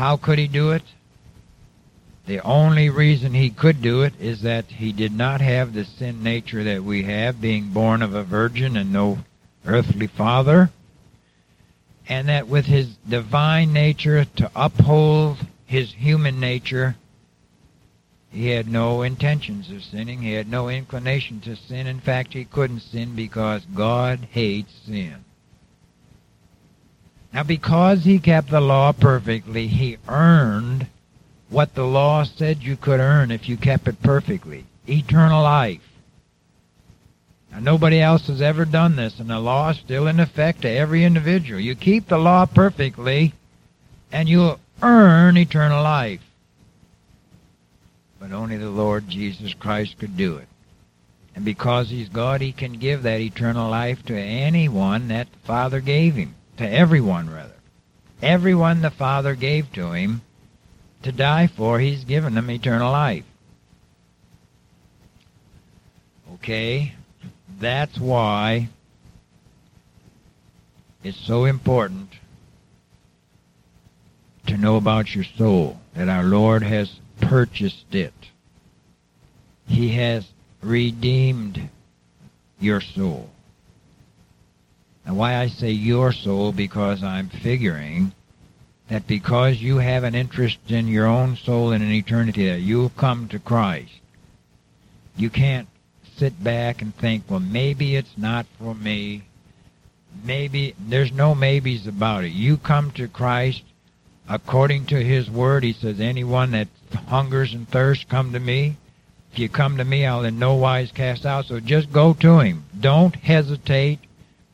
How 0.00 0.16
could 0.16 0.38
he 0.38 0.48
do 0.48 0.70
it? 0.70 0.82
The 2.26 2.40
only 2.40 2.88
reason 2.88 3.34
he 3.34 3.50
could 3.50 3.82
do 3.82 4.00
it 4.00 4.14
is 4.18 4.40
that 4.40 4.64
he 4.64 4.92
did 4.92 5.12
not 5.12 5.42
have 5.42 5.74
the 5.74 5.84
sin 5.84 6.22
nature 6.22 6.64
that 6.64 6.82
we 6.82 7.02
have, 7.02 7.38
being 7.38 7.68
born 7.68 8.00
of 8.00 8.14
a 8.14 8.24
virgin 8.24 8.78
and 8.78 8.94
no 8.94 9.18
earthly 9.66 10.06
father, 10.06 10.70
and 12.08 12.30
that 12.30 12.48
with 12.48 12.64
his 12.64 12.96
divine 13.06 13.74
nature 13.74 14.24
to 14.36 14.50
uphold 14.56 15.36
his 15.66 15.92
human 15.92 16.40
nature, 16.40 16.96
he 18.30 18.46
had 18.46 18.68
no 18.68 19.02
intentions 19.02 19.70
of 19.70 19.84
sinning. 19.84 20.22
He 20.22 20.32
had 20.32 20.48
no 20.48 20.70
inclination 20.70 21.42
to 21.42 21.56
sin. 21.56 21.86
In 21.86 22.00
fact, 22.00 22.32
he 22.32 22.46
couldn't 22.46 22.80
sin 22.80 23.14
because 23.14 23.66
God 23.66 24.28
hates 24.30 24.72
sin. 24.86 25.26
Now, 27.32 27.44
because 27.44 28.04
he 28.04 28.18
kept 28.18 28.50
the 28.50 28.60
law 28.60 28.92
perfectly, 28.92 29.68
he 29.68 29.98
earned 30.08 30.86
what 31.48 31.74
the 31.74 31.84
law 31.84 32.24
said 32.24 32.62
you 32.62 32.76
could 32.76 33.00
earn 33.00 33.30
if 33.30 33.48
you 33.48 33.56
kept 33.56 33.86
it 33.86 34.02
perfectly 34.02 34.64
eternal 34.88 35.42
life. 35.42 35.86
Now, 37.52 37.60
nobody 37.60 38.00
else 38.00 38.26
has 38.26 38.42
ever 38.42 38.64
done 38.64 38.96
this, 38.96 39.20
and 39.20 39.30
the 39.30 39.38
law 39.38 39.70
is 39.70 39.78
still 39.78 40.06
in 40.08 40.18
effect 40.18 40.62
to 40.62 40.68
every 40.68 41.04
individual. 41.04 41.60
You 41.60 41.74
keep 41.74 42.08
the 42.08 42.18
law 42.18 42.46
perfectly, 42.46 43.34
and 44.12 44.28
you'll 44.28 44.58
earn 44.82 45.36
eternal 45.36 45.82
life. 45.82 46.20
But 48.18 48.32
only 48.32 48.56
the 48.56 48.70
Lord 48.70 49.08
Jesus 49.08 49.54
Christ 49.54 49.98
could 49.98 50.16
do 50.16 50.36
it. 50.36 50.48
And 51.34 51.44
because 51.44 51.90
He's 51.90 52.08
God, 52.08 52.40
He 52.40 52.52
can 52.52 52.74
give 52.74 53.04
that 53.04 53.20
eternal 53.20 53.70
life 53.70 54.04
to 54.06 54.18
anyone 54.18 55.08
that 55.08 55.30
the 55.32 55.38
Father 55.38 55.80
gave 55.80 56.14
Him 56.14 56.34
to 56.60 56.70
everyone, 56.70 57.30
rather. 57.30 57.54
Everyone 58.20 58.82
the 58.82 58.90
Father 58.90 59.34
gave 59.34 59.72
to 59.72 59.92
him 59.92 60.20
to 61.02 61.10
die 61.10 61.46
for, 61.46 61.80
he's 61.80 62.04
given 62.04 62.34
them 62.34 62.50
eternal 62.50 62.92
life. 62.92 63.24
Okay? 66.34 66.94
That's 67.58 67.98
why 67.98 68.68
it's 71.02 71.18
so 71.18 71.46
important 71.46 72.10
to 74.46 74.58
know 74.58 74.76
about 74.76 75.14
your 75.14 75.24
soul, 75.24 75.80
that 75.94 76.10
our 76.10 76.24
Lord 76.24 76.62
has 76.62 77.00
purchased 77.22 77.94
it. 77.94 78.12
He 79.66 79.94
has 79.94 80.26
redeemed 80.60 81.70
your 82.58 82.82
soul. 82.82 83.30
And 85.04 85.16
why 85.16 85.36
I 85.36 85.48
say 85.48 85.70
your 85.70 86.12
soul, 86.12 86.52
because 86.52 87.02
I'm 87.02 87.28
figuring 87.28 88.12
that 88.88 89.06
because 89.06 89.62
you 89.62 89.78
have 89.78 90.04
an 90.04 90.14
interest 90.14 90.58
in 90.68 90.88
your 90.88 91.06
own 91.06 91.36
soul 91.36 91.72
and 91.72 91.82
in 91.82 91.92
eternity, 91.92 92.48
that 92.48 92.60
you'll 92.60 92.90
come 92.90 93.28
to 93.28 93.38
Christ. 93.38 93.92
You 95.16 95.30
can't 95.30 95.68
sit 96.16 96.42
back 96.42 96.82
and 96.82 96.94
think, 96.94 97.24
well, 97.28 97.40
maybe 97.40 97.96
it's 97.96 98.18
not 98.18 98.46
for 98.58 98.74
me. 98.74 99.22
Maybe, 100.24 100.74
there's 100.78 101.12
no 101.12 101.34
maybes 101.34 101.86
about 101.86 102.24
it. 102.24 102.32
You 102.32 102.56
come 102.56 102.90
to 102.92 103.08
Christ 103.08 103.62
according 104.28 104.86
to 104.86 105.02
His 105.02 105.30
Word. 105.30 105.62
He 105.62 105.72
says, 105.72 106.00
anyone 106.00 106.50
that 106.50 106.68
hungers 107.08 107.54
and 107.54 107.68
thirsts, 107.68 108.04
come 108.04 108.32
to 108.32 108.40
me. 108.40 108.76
If 109.32 109.38
you 109.38 109.48
come 109.48 109.76
to 109.76 109.84
me, 109.84 110.04
I'll 110.04 110.24
in 110.24 110.38
no 110.38 110.54
wise 110.54 110.90
cast 110.90 111.24
out. 111.24 111.46
So 111.46 111.60
just 111.60 111.92
go 111.92 112.12
to 112.14 112.40
Him. 112.40 112.64
Don't 112.78 113.14
hesitate. 113.14 114.00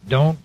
Don't 0.08 0.38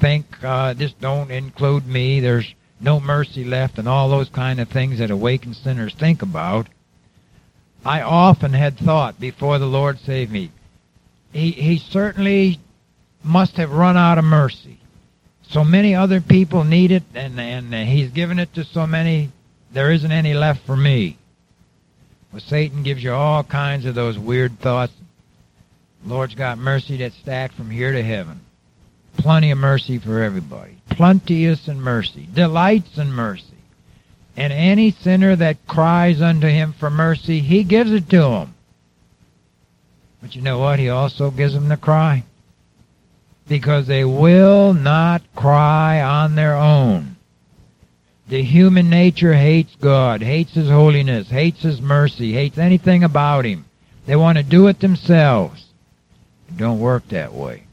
think 0.00 0.26
uh, 0.42 0.72
this 0.72 0.92
don't 0.94 1.30
include 1.30 1.86
me. 1.86 2.20
There's 2.20 2.54
no 2.80 3.00
mercy 3.00 3.44
left, 3.44 3.78
and 3.78 3.88
all 3.88 4.08
those 4.08 4.28
kind 4.28 4.60
of 4.60 4.68
things 4.68 4.98
that 4.98 5.10
awakened 5.10 5.56
sinners 5.56 5.94
think 5.94 6.22
about. 6.22 6.66
I 7.84 8.02
often 8.02 8.52
had 8.52 8.78
thought 8.78 9.20
before 9.20 9.58
the 9.58 9.66
Lord 9.66 9.98
saved 10.00 10.32
me, 10.32 10.50
he, 11.32 11.52
he 11.52 11.78
certainly 11.78 12.58
must 13.22 13.56
have 13.56 13.70
run 13.70 13.96
out 13.96 14.18
of 14.18 14.24
mercy. 14.24 14.78
So 15.48 15.62
many 15.62 15.94
other 15.94 16.20
people 16.20 16.64
need 16.64 16.90
it, 16.90 17.04
and, 17.14 17.38
and 17.38 17.72
he's 17.88 18.10
given 18.10 18.38
it 18.38 18.52
to 18.54 18.64
so 18.64 18.86
many, 18.86 19.30
there 19.72 19.92
isn't 19.92 20.10
any 20.10 20.34
left 20.34 20.66
for 20.66 20.76
me. 20.76 21.16
Well, 22.32 22.40
Satan 22.40 22.82
gives 22.82 23.02
you 23.02 23.12
all 23.12 23.44
kinds 23.44 23.84
of 23.86 23.94
those 23.94 24.18
weird 24.18 24.58
thoughts. 24.58 24.92
Lord's 26.04 26.34
got 26.34 26.58
mercy 26.58 26.96
that's 26.96 27.16
stacked 27.16 27.54
from 27.54 27.70
here 27.70 27.92
to 27.92 28.02
heaven 28.02 28.40
plenty 29.16 29.50
of 29.50 29.58
mercy 29.58 29.98
for 29.98 30.22
everybody. 30.22 30.76
Plenteous 30.90 31.68
in 31.68 31.80
mercy, 31.80 32.28
delights 32.32 32.98
in 32.98 33.12
mercy. 33.12 33.44
And 34.36 34.52
any 34.52 34.90
sinner 34.90 35.34
that 35.36 35.66
cries 35.66 36.20
unto 36.20 36.46
him 36.46 36.72
for 36.72 36.90
mercy, 36.90 37.40
he 37.40 37.64
gives 37.64 37.90
it 37.90 38.08
to 38.10 38.22
him. 38.22 38.54
But 40.20 40.34
you 40.34 40.42
know 40.42 40.58
what? 40.58 40.78
He 40.78 40.88
also 40.88 41.30
gives 41.30 41.54
them 41.54 41.68
the 41.68 41.76
cry. 41.76 42.24
Because 43.48 43.86
they 43.86 44.04
will 44.04 44.74
not 44.74 45.22
cry 45.34 46.02
on 46.02 46.34
their 46.34 46.56
own. 46.56 47.16
The 48.28 48.42
human 48.42 48.90
nature 48.90 49.34
hates 49.34 49.76
God, 49.76 50.20
hates 50.20 50.54
His 50.54 50.68
holiness, 50.68 51.28
hates 51.28 51.62
His 51.62 51.80
mercy, 51.80 52.32
hates 52.32 52.58
anything 52.58 53.04
about 53.04 53.44
Him. 53.44 53.64
They 54.04 54.16
want 54.16 54.38
to 54.38 54.44
do 54.44 54.66
it 54.66 54.80
themselves. 54.80 55.64
It 56.48 56.56
don't 56.56 56.80
work 56.80 57.06
that 57.08 57.32
way. 57.32 57.65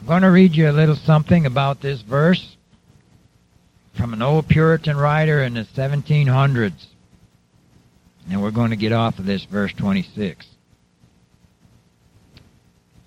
I'm 0.00 0.06
going 0.06 0.22
to 0.22 0.30
read 0.30 0.54
you 0.56 0.70
a 0.70 0.72
little 0.72 0.96
something 0.96 1.44
about 1.44 1.82
this 1.82 2.00
verse 2.00 2.56
from 3.92 4.14
an 4.14 4.22
old 4.22 4.48
Puritan 4.48 4.96
writer 4.96 5.42
in 5.42 5.52
the 5.52 5.66
1700s. 5.76 6.86
And 8.30 8.40
we're 8.40 8.50
going 8.50 8.70
to 8.70 8.76
get 8.76 8.92
off 8.92 9.18
of 9.18 9.26
this 9.26 9.44
verse 9.44 9.74
26. 9.74 10.46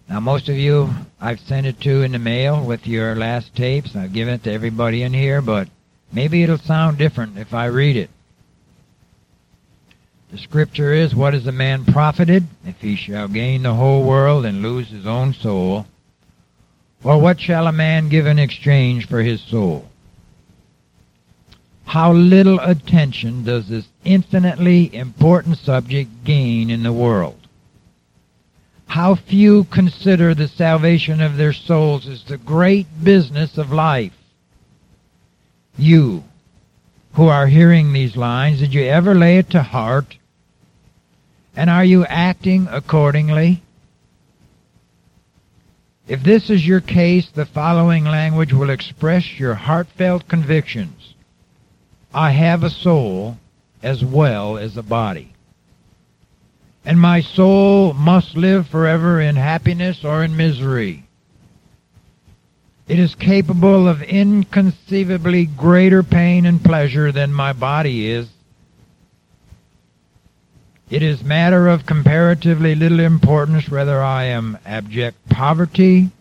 Now, 0.07 0.19
most 0.19 0.50
of 0.50 0.55
you 0.55 0.91
I've 1.19 1.39
sent 1.39 1.65
it 1.65 1.81
to 1.81 2.03
in 2.03 2.12
the 2.12 2.19
mail 2.19 2.63
with 2.63 2.85
your 2.85 3.15
last 3.15 3.55
tapes. 3.55 3.95
I've 3.95 4.13
given 4.13 4.35
it 4.35 4.43
to 4.43 4.51
everybody 4.51 5.01
in 5.01 5.13
here, 5.13 5.41
but 5.41 5.69
maybe 6.12 6.43
it'll 6.43 6.59
sound 6.59 7.00
different 7.00 7.39
if 7.39 7.55
I 7.55 7.65
read 7.65 7.97
it. 7.97 8.12
The 10.31 10.38
scripture 10.38 10.93
is, 10.93 11.15
What 11.15 11.33
is 11.33 11.47
a 11.47 11.51
man 11.51 11.85
profited 11.85 12.43
if 12.63 12.79
he 12.81 12.95
shall 12.95 13.27
gain 13.27 13.63
the 13.63 13.73
whole 13.73 14.03
world 14.03 14.45
and 14.45 14.62
lose 14.62 14.89
his 14.89 15.07
own 15.07 15.33
soul? 15.33 15.88
Or 17.03 17.19
what 17.19 17.39
shall 17.39 17.67
a 17.67 17.72
man 17.72 18.10
give 18.10 18.25
in 18.25 18.39
exchange 18.39 19.07
for 19.07 19.22
his 19.22 19.41
soul? 19.41 19.89
How 21.86 22.13
little 22.13 22.60
attention 22.60 23.43
does 23.43 23.67
this 23.67 23.86
infinitely 24.05 24.95
important 24.95 25.57
subject 25.57 26.24
gain 26.24 26.69
in 26.69 26.83
the 26.83 26.93
world? 26.93 27.38
How 28.88 29.15
few 29.15 29.65
consider 29.65 30.33
the 30.33 30.48
salvation 30.48 31.19
of 31.19 31.36
their 31.36 31.53
souls 31.53 32.07
as 32.07 32.24
the 32.24 32.38
great 32.38 32.88
business 33.03 33.57
of 33.57 33.72
life. 33.72 34.13
You, 35.77 36.24
who 37.13 37.27
are 37.27 37.48
hearing 37.48 37.91
these 37.91 38.15
lines, 38.15 38.60
did 38.60 38.74
you 38.74 38.83
ever 38.83 39.15
lay 39.15 39.38
it 39.38 39.50
to 39.51 39.63
heart? 39.63 40.17
And 41.55 41.69
are 41.69 41.86
you 41.86 42.05
acting 42.05 42.67
accordingly? 42.69 43.63
If 46.07 46.24
this 46.24 46.50
is 46.50 46.67
your 46.67 46.81
case, 46.81 47.29
the 47.29 47.45
following 47.45 48.03
language 48.03 48.53
will 48.53 48.69
express 48.69 49.39
your 49.39 49.55
heartfelt 49.55 50.27
convictions. 50.27 51.13
I 52.13 52.31
have 52.31 52.63
a 52.63 52.69
soul 52.69 53.38
as 53.81 54.03
well 54.03 54.57
as 54.57 54.77
a 54.77 54.83
body 54.83 55.33
and 56.86 57.00
my 57.00 57.22
soul 57.22 57.93
must 57.93 58.36
live 58.36 58.67
forever 58.67 59.22
in 59.22 59.36
happiness 59.36 60.03
or 60.03 60.24
in 60.24 60.36
misery. 60.36 61.03
It 62.88 63.00
is 63.00 63.15
capable 63.15 63.88
of 63.88 64.01
inconceivably 64.01 65.45
greater 65.45 66.03
pain 66.03 66.45
and 66.45 66.63
pleasure 66.63 67.12
than 67.12 67.33
my 67.33 67.53
body 67.53 68.10
is. 68.12 68.27
It 70.93 71.01
is 71.01 71.23
matter 71.23 71.69
of 71.69 71.88
comparatively 71.88 72.75
little 72.75 73.00
importance 73.00 73.67
whether 73.67 74.00
I 74.00 74.25
am 74.25 74.59
abject 74.63 75.27
poverty 75.27 76.12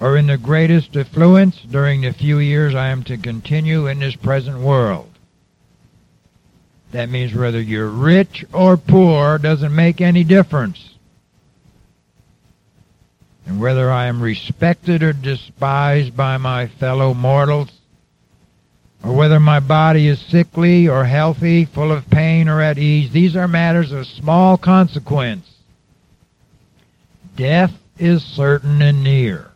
or 0.00 0.16
in 0.16 0.28
the 0.28 0.38
greatest 0.38 0.96
affluence 0.96 1.60
during 1.60 2.00
the 2.00 2.14
few 2.14 2.38
years 2.38 2.74
I 2.74 2.86
am 2.86 3.02
to 3.02 3.18
continue 3.18 3.86
in 3.88 3.98
this 3.98 4.16
present 4.16 4.60
world. 4.60 5.10
That 6.92 7.10
means 7.10 7.34
whether 7.34 7.60
you're 7.60 7.90
rich 7.90 8.46
or 8.50 8.78
poor 8.78 9.36
doesn't 9.36 9.74
make 9.74 10.00
any 10.00 10.24
difference. 10.24 10.94
And 13.44 13.60
whether 13.60 13.90
I 13.90 14.06
am 14.06 14.22
respected 14.22 15.02
or 15.02 15.12
despised 15.12 16.16
by 16.16 16.38
my 16.38 16.66
fellow 16.66 17.12
mortals, 17.12 17.68
or 19.02 19.12
whether 19.12 19.40
my 19.40 19.58
body 19.60 20.06
is 20.06 20.20
sickly 20.20 20.88
or 20.88 21.04
healthy, 21.04 21.64
full 21.64 21.90
of 21.90 22.08
pain 22.08 22.48
or 22.48 22.60
at 22.60 22.78
ease, 22.78 23.10
these 23.10 23.34
are 23.34 23.48
matters 23.48 23.90
of 23.90 24.06
small 24.06 24.56
consequence. 24.56 25.48
Death 27.36 27.72
is 27.98 28.22
certain 28.22 28.80
and 28.80 29.02
near. 29.02 29.48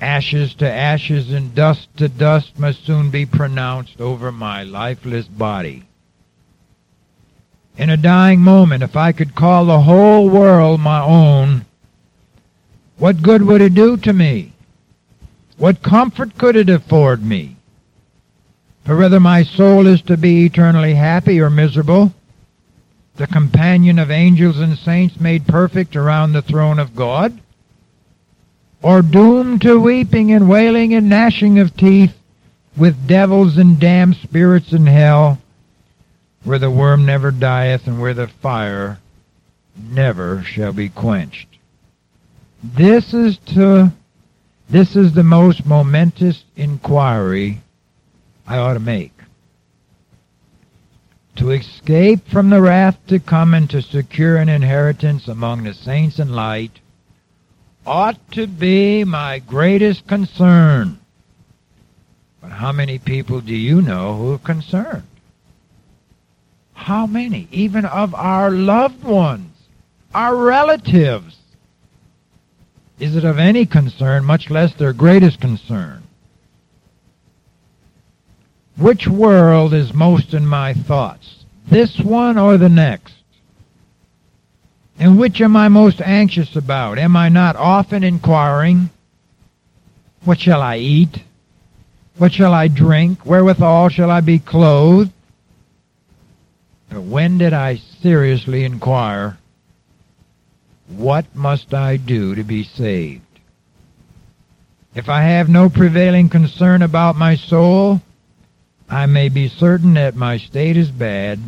Ashes 0.00 0.54
to 0.56 0.70
ashes 0.70 1.32
and 1.32 1.54
dust 1.54 1.88
to 1.96 2.08
dust 2.08 2.58
must 2.58 2.84
soon 2.84 3.10
be 3.10 3.26
pronounced 3.26 4.00
over 4.00 4.30
my 4.30 4.62
lifeless 4.62 5.26
body. 5.26 5.84
In 7.76 7.90
a 7.90 7.96
dying 7.96 8.40
moment, 8.40 8.82
if 8.82 8.96
I 8.96 9.12
could 9.12 9.34
call 9.34 9.64
the 9.64 9.80
whole 9.80 10.28
world 10.28 10.80
my 10.80 11.00
own, 11.00 11.64
what 12.98 13.22
good 13.22 13.42
would 13.42 13.60
it 13.60 13.74
do 13.74 13.96
to 13.96 14.12
me? 14.12 14.52
What 15.56 15.82
comfort 15.82 16.38
could 16.38 16.54
it 16.54 16.68
afford 16.68 17.24
me? 17.24 17.53
For 18.84 18.96
whether 18.96 19.18
my 19.18 19.44
soul 19.44 19.86
is 19.86 20.02
to 20.02 20.16
be 20.16 20.44
eternally 20.44 20.94
happy 20.94 21.40
or 21.40 21.48
miserable, 21.48 22.12
the 23.16 23.26
companion 23.26 23.98
of 23.98 24.10
angels 24.10 24.58
and 24.58 24.76
saints 24.76 25.18
made 25.18 25.46
perfect 25.46 25.96
around 25.96 26.32
the 26.32 26.42
throne 26.42 26.78
of 26.78 26.94
God, 26.94 27.38
or 28.82 29.00
doomed 29.00 29.62
to 29.62 29.80
weeping 29.80 30.32
and 30.32 30.48
wailing 30.48 30.92
and 30.92 31.08
gnashing 31.08 31.58
of 31.58 31.74
teeth 31.74 32.12
with 32.76 33.06
devils 33.06 33.56
and 33.56 33.80
damned 33.80 34.16
spirits 34.16 34.72
in 34.72 34.86
hell, 34.86 35.38
where 36.42 36.58
the 36.58 36.70
worm 36.70 37.06
never 37.06 37.30
dieth 37.30 37.86
and 37.86 37.98
where 38.00 38.12
the 38.12 38.28
fire 38.28 38.98
never 39.90 40.42
shall 40.42 40.74
be 40.74 40.90
quenched. 40.90 41.48
This 42.62 43.14
is 43.14 43.38
to 43.54 43.92
this 44.68 44.96
is 44.96 45.12
the 45.12 45.22
most 45.22 45.64
momentous 45.64 46.44
inquiry 46.56 47.60
I 48.46 48.58
ought 48.58 48.74
to 48.74 48.80
make. 48.80 49.12
To 51.36 51.50
escape 51.50 52.28
from 52.28 52.50
the 52.50 52.60
wrath 52.60 52.98
to 53.08 53.18
come 53.18 53.54
and 53.54 53.68
to 53.70 53.82
secure 53.82 54.36
an 54.36 54.48
inheritance 54.48 55.26
among 55.26 55.64
the 55.64 55.74
saints 55.74 56.18
in 56.18 56.32
light 56.32 56.78
ought 57.86 58.18
to 58.32 58.46
be 58.46 59.04
my 59.04 59.40
greatest 59.40 60.06
concern. 60.06 60.98
But 62.40 62.52
how 62.52 62.72
many 62.72 62.98
people 62.98 63.40
do 63.40 63.54
you 63.54 63.82
know 63.82 64.16
who 64.16 64.32
are 64.34 64.38
concerned? 64.38 65.04
How 66.74 67.06
many, 67.06 67.48
even 67.50 67.84
of 67.84 68.14
our 68.14 68.50
loved 68.50 69.02
ones, 69.02 69.56
our 70.14 70.36
relatives? 70.36 71.36
Is 72.98 73.16
it 73.16 73.24
of 73.24 73.38
any 73.38 73.66
concern, 73.66 74.24
much 74.24 74.50
less 74.50 74.74
their 74.74 74.92
greatest 74.92 75.40
concern? 75.40 76.03
Which 78.76 79.06
world 79.06 79.72
is 79.72 79.94
most 79.94 80.34
in 80.34 80.46
my 80.46 80.74
thoughts? 80.74 81.44
This 81.68 81.98
one 82.00 82.38
or 82.38 82.56
the 82.56 82.68
next? 82.68 83.14
And 84.98 85.18
which 85.18 85.40
am 85.40 85.56
I 85.56 85.68
most 85.68 86.00
anxious 86.00 86.56
about? 86.56 86.98
Am 86.98 87.16
I 87.16 87.28
not 87.28 87.56
often 87.56 88.02
inquiring, 88.02 88.90
What 90.24 90.40
shall 90.40 90.62
I 90.62 90.78
eat? 90.78 91.22
What 92.16 92.32
shall 92.32 92.54
I 92.54 92.68
drink? 92.68 93.26
Wherewithal 93.26 93.90
shall 93.90 94.10
I 94.10 94.20
be 94.20 94.38
clothed? 94.38 95.12
But 96.88 97.02
when 97.02 97.38
did 97.38 97.52
I 97.52 97.76
seriously 98.02 98.64
inquire, 98.64 99.38
What 100.88 101.26
must 101.34 101.74
I 101.74 101.96
do 101.96 102.34
to 102.34 102.44
be 102.44 102.64
saved? 102.64 103.22
If 104.94 105.08
I 105.08 105.22
have 105.22 105.48
no 105.48 105.68
prevailing 105.68 106.28
concern 106.28 106.82
about 106.82 107.16
my 107.16 107.34
soul, 107.34 108.00
I 108.88 109.06
may 109.06 109.28
be 109.28 109.48
certain 109.48 109.94
that 109.94 110.14
my 110.14 110.38
state 110.38 110.76
is 110.76 110.90
bad 110.90 111.40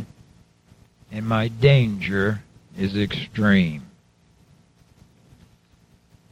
and 1.13 1.27
my 1.27 1.49
danger 1.49 2.43
is 2.79 2.97
extreme. 2.97 3.83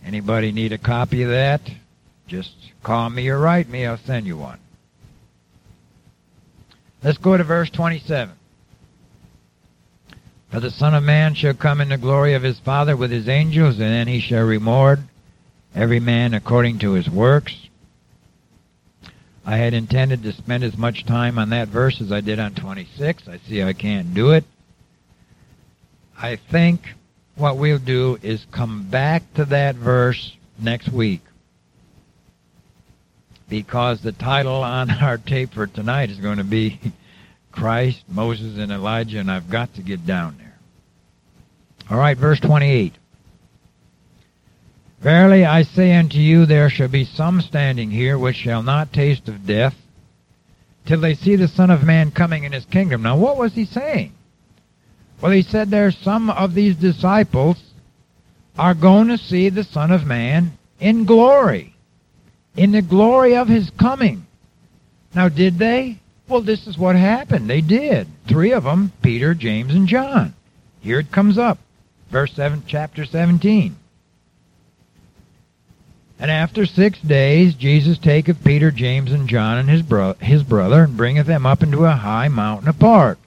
Anybody 0.05 0.53
need 0.53 0.73
a 0.73 0.79
copy 0.79 1.23
of 1.23 1.31
that? 1.31 1.63
Just 2.27 2.55
call 2.83 3.09
me 3.11 3.29
or 3.29 3.39
write 3.39 3.69
me. 3.69 3.87
I'll 3.87 3.97
send 3.99 4.27
you 4.27 4.37
one. 4.37 4.59
Let's 7.03 7.19
go 7.19 7.37
to 7.37 7.45
verse 7.45 7.71
27. 7.71 8.35
For 10.51 10.61
the 10.61 10.71
Son 10.71 10.95
of 10.95 11.03
Man 11.03 11.35
shall 11.35 11.55
come 11.55 11.81
in 11.81 11.89
the 11.89 11.99
glory 11.99 12.35
of 12.35 12.43
his 12.43 12.59
Father 12.61 12.97
with 12.97 13.11
his 13.11 13.29
angels, 13.29 13.79
and 13.79 13.91
then 13.91 14.07
he 14.07 14.21
shall 14.21 14.45
reward 14.45 15.01
every 15.75 16.01
man 16.01 16.33
according 16.33 16.79
to 16.79 16.93
his 16.93 17.11
works. 17.11 17.55
I 19.47 19.57
had 19.57 19.75
intended 19.75 20.23
to 20.23 20.33
spend 20.33 20.65
as 20.65 20.77
much 20.77 21.05
time 21.05 21.39
on 21.39 21.51
that 21.51 21.69
verse 21.69 22.01
as 22.01 22.11
I 22.11 22.21
did 22.21 22.39
on 22.39 22.55
26. 22.55 23.29
I 23.29 23.39
see 23.39 23.63
I 23.63 23.75
can't 23.75 24.15
do 24.15 24.31
it. 24.31 24.45
I 26.17 26.37
think 26.37 26.95
what 27.37 27.57
we'll 27.57 27.79
do 27.79 28.19
is 28.23 28.47
come 28.53 28.85
back 28.85 29.23
to 29.35 29.45
that 29.47 29.75
verse 29.75 30.35
next 30.59 30.89
week 30.91 31.21
because 33.49 34.01
the 34.01 34.13
title 34.13 34.63
on 34.63 34.91
our 35.03 35.19
tape 35.19 35.53
for 35.53 35.67
tonight 35.67 36.11
is 36.11 36.19
going 36.19 36.39
to 36.39 36.45
be 36.45 36.81
Christ, 37.53 38.05
Moses, 38.09 38.59
and 38.59 38.73
Elijah, 38.73 39.19
and 39.19 39.31
I've 39.31 39.51
got 39.51 39.75
to 39.75 39.83
get 39.83 40.07
down 40.07 40.37
there. 40.39 40.59
All 41.91 41.99
right, 41.99 42.17
verse 42.17 42.41
28. 42.41 42.95
Verily 45.05 45.45
I 45.45 45.65
say 45.65 45.95
unto 45.95 46.17
you, 46.17 46.47
there 46.47 46.71
shall 46.71 46.89
be 46.89 47.05
some 47.05 47.43
standing 47.43 47.91
here 47.91 48.17
which 48.17 48.37
shall 48.37 48.63
not 48.63 48.91
taste 48.91 49.29
of 49.29 49.47
death 49.47 49.75
till 50.87 50.99
they 50.99 51.13
see 51.13 51.37
the 51.37 51.47
Son 51.47 51.69
of 51.69 51.85
Man 51.85 52.11
coming 52.11 52.45
in 52.45 52.53
his 52.53 52.65
kingdom. 52.65 53.03
Now, 53.03 53.19
what 53.19 53.37
was 53.37 53.53
he 53.53 53.67
saying? 53.67 54.15
Well, 55.21 55.31
he 55.33 55.43
said 55.43 55.69
there's 55.69 55.99
some 55.99 56.31
of 56.31 56.55
these 56.55 56.77
disciples 56.77 57.63
are 58.57 58.73
going 58.73 59.09
to 59.09 59.19
see 59.19 59.51
the 59.51 59.65
Son 59.65 59.91
of 59.91 60.07
Man 60.07 60.57
in 60.81 61.05
glory, 61.05 61.75
in 62.57 62.73
the 62.73 62.81
glory 62.81 63.37
of 63.37 63.47
his 63.47 63.69
coming. 63.79 64.25
Now, 65.15 65.29
did 65.29 65.59
they? 65.59 65.99
Well, 66.29 66.41
this 66.41 66.67
is 66.67 66.79
what 66.79 66.97
happened. 66.97 67.51
They 67.51 67.61
did. 67.61 68.09
Three 68.27 68.53
of 68.53 68.65
them, 68.65 68.91
Peter, 69.03 69.35
James, 69.35 69.75
and 69.75 69.87
John. 69.87 70.33
Here 70.81 70.99
it 70.99 71.13
comes 71.13 71.37
up. 71.37 71.59
Verse 72.11 72.33
7, 72.33 72.63
chapter 72.67 73.05
17. 73.05 73.77
And 76.25 76.31
after 76.31 76.65
six 76.65 76.99
days, 77.01 77.55
Jesus 77.55 77.99
taketh 77.99 78.43
Peter, 78.43 78.71
James, 78.71 79.13
and 79.13 79.29
John, 79.29 79.59
and 79.59 79.69
his, 79.69 79.83
bro- 79.83 80.15
his 80.15 80.43
brother, 80.43 80.85
and 80.85 80.97
bringeth 80.97 81.27
them 81.27 81.45
up 81.45 81.63
into 81.63 81.85
a 81.85 81.91
high 81.91 82.29
mountain 82.29 82.67
apart. 82.67 83.19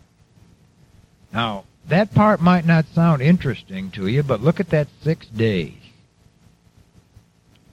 Now, 1.32 1.66
that 1.88 2.16
part 2.16 2.42
might 2.42 2.66
not 2.66 2.88
sound 2.96 3.22
interesting 3.22 3.92
to 3.92 4.08
you, 4.08 4.24
but 4.24 4.42
look 4.42 4.60
at 4.60 4.72
that 4.72 4.88
six 5.04 5.28
days. 5.28 5.78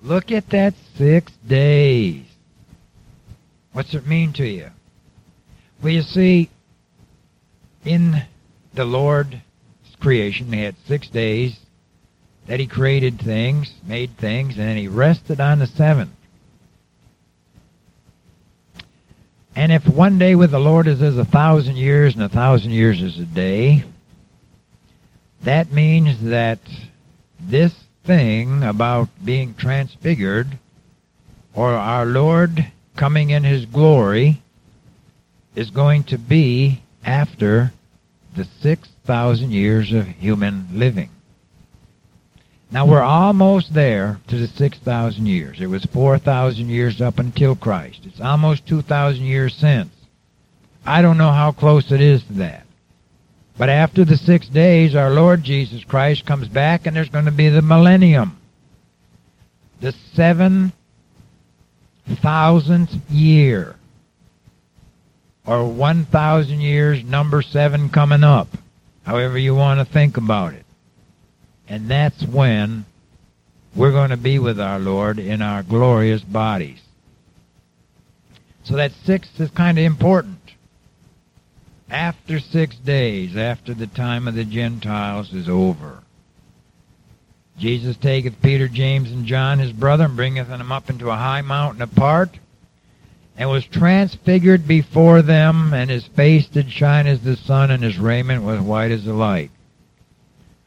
Look 0.02 0.30
at 0.30 0.50
that 0.50 0.74
six 0.98 1.32
days. 1.48 2.26
What's 3.72 3.94
it 3.94 4.06
mean 4.06 4.34
to 4.34 4.46
you? 4.46 4.68
Well, 5.82 5.94
you 5.94 6.02
see, 6.02 6.50
in 7.82 8.26
the 8.74 8.84
Lord's 8.84 9.36
creation, 10.00 10.52
he 10.52 10.60
had 10.64 10.76
six 10.86 11.08
days 11.08 11.58
that 12.46 12.60
he 12.60 12.66
created 12.66 13.20
things, 13.20 13.72
made 13.86 14.16
things, 14.16 14.58
and 14.58 14.68
then 14.68 14.76
he 14.76 14.88
rested 14.88 15.40
on 15.40 15.58
the 15.58 15.66
seventh. 15.66 16.10
And 19.56 19.72
if 19.72 19.86
one 19.86 20.18
day 20.18 20.34
with 20.34 20.50
the 20.50 20.58
Lord 20.58 20.86
is 20.88 21.00
as 21.00 21.16
a 21.16 21.24
thousand 21.24 21.76
years 21.76 22.14
and 22.14 22.22
a 22.24 22.28
thousand 22.28 22.72
years 22.72 23.00
is 23.00 23.18
a 23.18 23.24
day, 23.24 23.84
that 25.42 25.72
means 25.72 26.22
that 26.22 26.58
this 27.40 27.72
thing 28.04 28.62
about 28.62 29.08
being 29.24 29.54
transfigured 29.54 30.58
or 31.54 31.70
our 31.72 32.04
Lord 32.04 32.66
coming 32.96 33.30
in 33.30 33.44
his 33.44 33.64
glory 33.66 34.42
is 35.54 35.70
going 35.70 36.04
to 36.04 36.18
be 36.18 36.82
after 37.04 37.72
the 38.34 38.44
6,000 38.60 39.52
years 39.52 39.92
of 39.92 40.06
human 40.06 40.66
living. 40.72 41.10
Now 42.74 42.86
we're 42.86 43.02
almost 43.02 43.72
there 43.72 44.18
to 44.26 44.36
the 44.36 44.48
6,000 44.48 45.26
years. 45.26 45.60
It 45.60 45.68
was 45.68 45.84
4,000 45.84 46.68
years 46.68 47.00
up 47.00 47.20
until 47.20 47.54
Christ. 47.54 48.00
It's 48.04 48.20
almost 48.20 48.66
2,000 48.66 49.24
years 49.24 49.54
since. 49.54 49.92
I 50.84 51.00
don't 51.00 51.16
know 51.16 51.30
how 51.30 51.52
close 51.52 51.92
it 51.92 52.00
is 52.00 52.24
to 52.24 52.32
that. 52.32 52.66
But 53.56 53.68
after 53.68 54.04
the 54.04 54.16
six 54.16 54.48
days, 54.48 54.96
our 54.96 55.10
Lord 55.10 55.44
Jesus 55.44 55.84
Christ 55.84 56.26
comes 56.26 56.48
back 56.48 56.84
and 56.84 56.96
there's 56.96 57.08
going 57.08 57.26
to 57.26 57.30
be 57.30 57.48
the 57.48 57.62
millennium. 57.62 58.38
The 59.80 59.94
seven 60.14 60.72
thousandth 62.08 62.90
year. 63.08 63.76
Or 65.46 65.64
1,000 65.72 66.60
years, 66.60 67.04
number 67.04 67.40
seven 67.40 67.88
coming 67.88 68.24
up. 68.24 68.48
However 69.04 69.38
you 69.38 69.54
want 69.54 69.78
to 69.78 69.92
think 69.92 70.16
about 70.16 70.54
it. 70.54 70.63
And 71.68 71.88
that's 71.88 72.22
when 72.24 72.84
we're 73.74 73.92
going 73.92 74.10
to 74.10 74.16
be 74.16 74.38
with 74.38 74.60
our 74.60 74.78
Lord 74.78 75.18
in 75.18 75.42
our 75.42 75.62
glorious 75.62 76.22
bodies. 76.22 76.80
So 78.64 78.76
that 78.76 78.92
sixth 79.04 79.38
is 79.40 79.50
kind 79.50 79.78
of 79.78 79.84
important. 79.84 80.38
After 81.90 82.40
six 82.40 82.76
days, 82.76 83.36
after 83.36 83.74
the 83.74 83.86
time 83.86 84.26
of 84.26 84.34
the 84.34 84.44
Gentiles 84.44 85.32
is 85.32 85.48
over, 85.48 86.02
Jesus 87.58 87.96
taketh 87.96 88.42
Peter, 88.42 88.68
James, 88.68 89.12
and 89.12 89.26
John 89.26 89.58
his 89.58 89.72
brother, 89.72 90.04
and 90.04 90.16
bringeth 90.16 90.48
them 90.48 90.72
up 90.72 90.90
into 90.90 91.10
a 91.10 91.16
high 91.16 91.42
mountain 91.42 91.82
apart, 91.82 92.30
and 93.36 93.50
was 93.50 93.66
transfigured 93.66 94.66
before 94.66 95.22
them, 95.22 95.72
and 95.72 95.90
his 95.90 96.06
face 96.06 96.46
did 96.46 96.70
shine 96.70 97.06
as 97.06 97.20
the 97.20 97.36
sun, 97.36 97.70
and 97.70 97.82
his 97.82 97.98
raiment 97.98 98.42
was 98.42 98.60
white 98.60 98.90
as 98.90 99.04
the 99.04 99.12
light. 99.12 99.50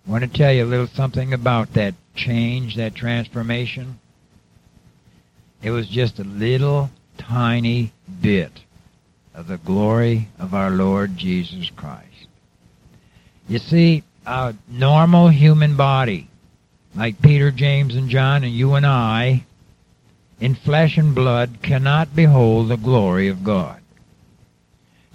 I 0.08 0.12
want 0.12 0.24
to 0.24 0.30
tell 0.30 0.54
you 0.54 0.64
a 0.64 0.66
little 0.66 0.88
something 0.88 1.34
about 1.34 1.74
that 1.74 1.94
change, 2.16 2.78
that 2.78 2.96
transformation. 2.96 4.00
It 5.62 5.72
was 5.72 5.90
just 5.90 6.20
a 6.20 6.24
little 6.24 6.90
tiny 7.18 7.92
bit 8.22 8.52
of 9.34 9.48
the 9.48 9.58
glory 9.58 10.30
of 10.40 10.54
our 10.54 10.70
Lord 10.70 11.18
Jesus 11.18 11.70
Christ. 11.76 12.28
You 13.50 13.60
see, 13.60 14.04
a 14.26 14.56
normal 14.70 15.28
human 15.28 15.76
body, 15.76 16.30
like 16.96 17.22
Peter, 17.22 17.52
James, 17.52 17.96
and 17.96 18.10
John, 18.10 18.46
and 18.46 18.54
you 18.54 18.76
and 18.76 18.86
I, 18.86 19.44
in 20.40 20.56
flesh 20.56 20.98
and 20.98 21.14
blood, 21.14 21.58
cannot 21.62 22.16
behold 22.16 22.70
the 22.70 22.78
glory 22.78 23.28
of 23.28 23.44
God. 23.44 23.77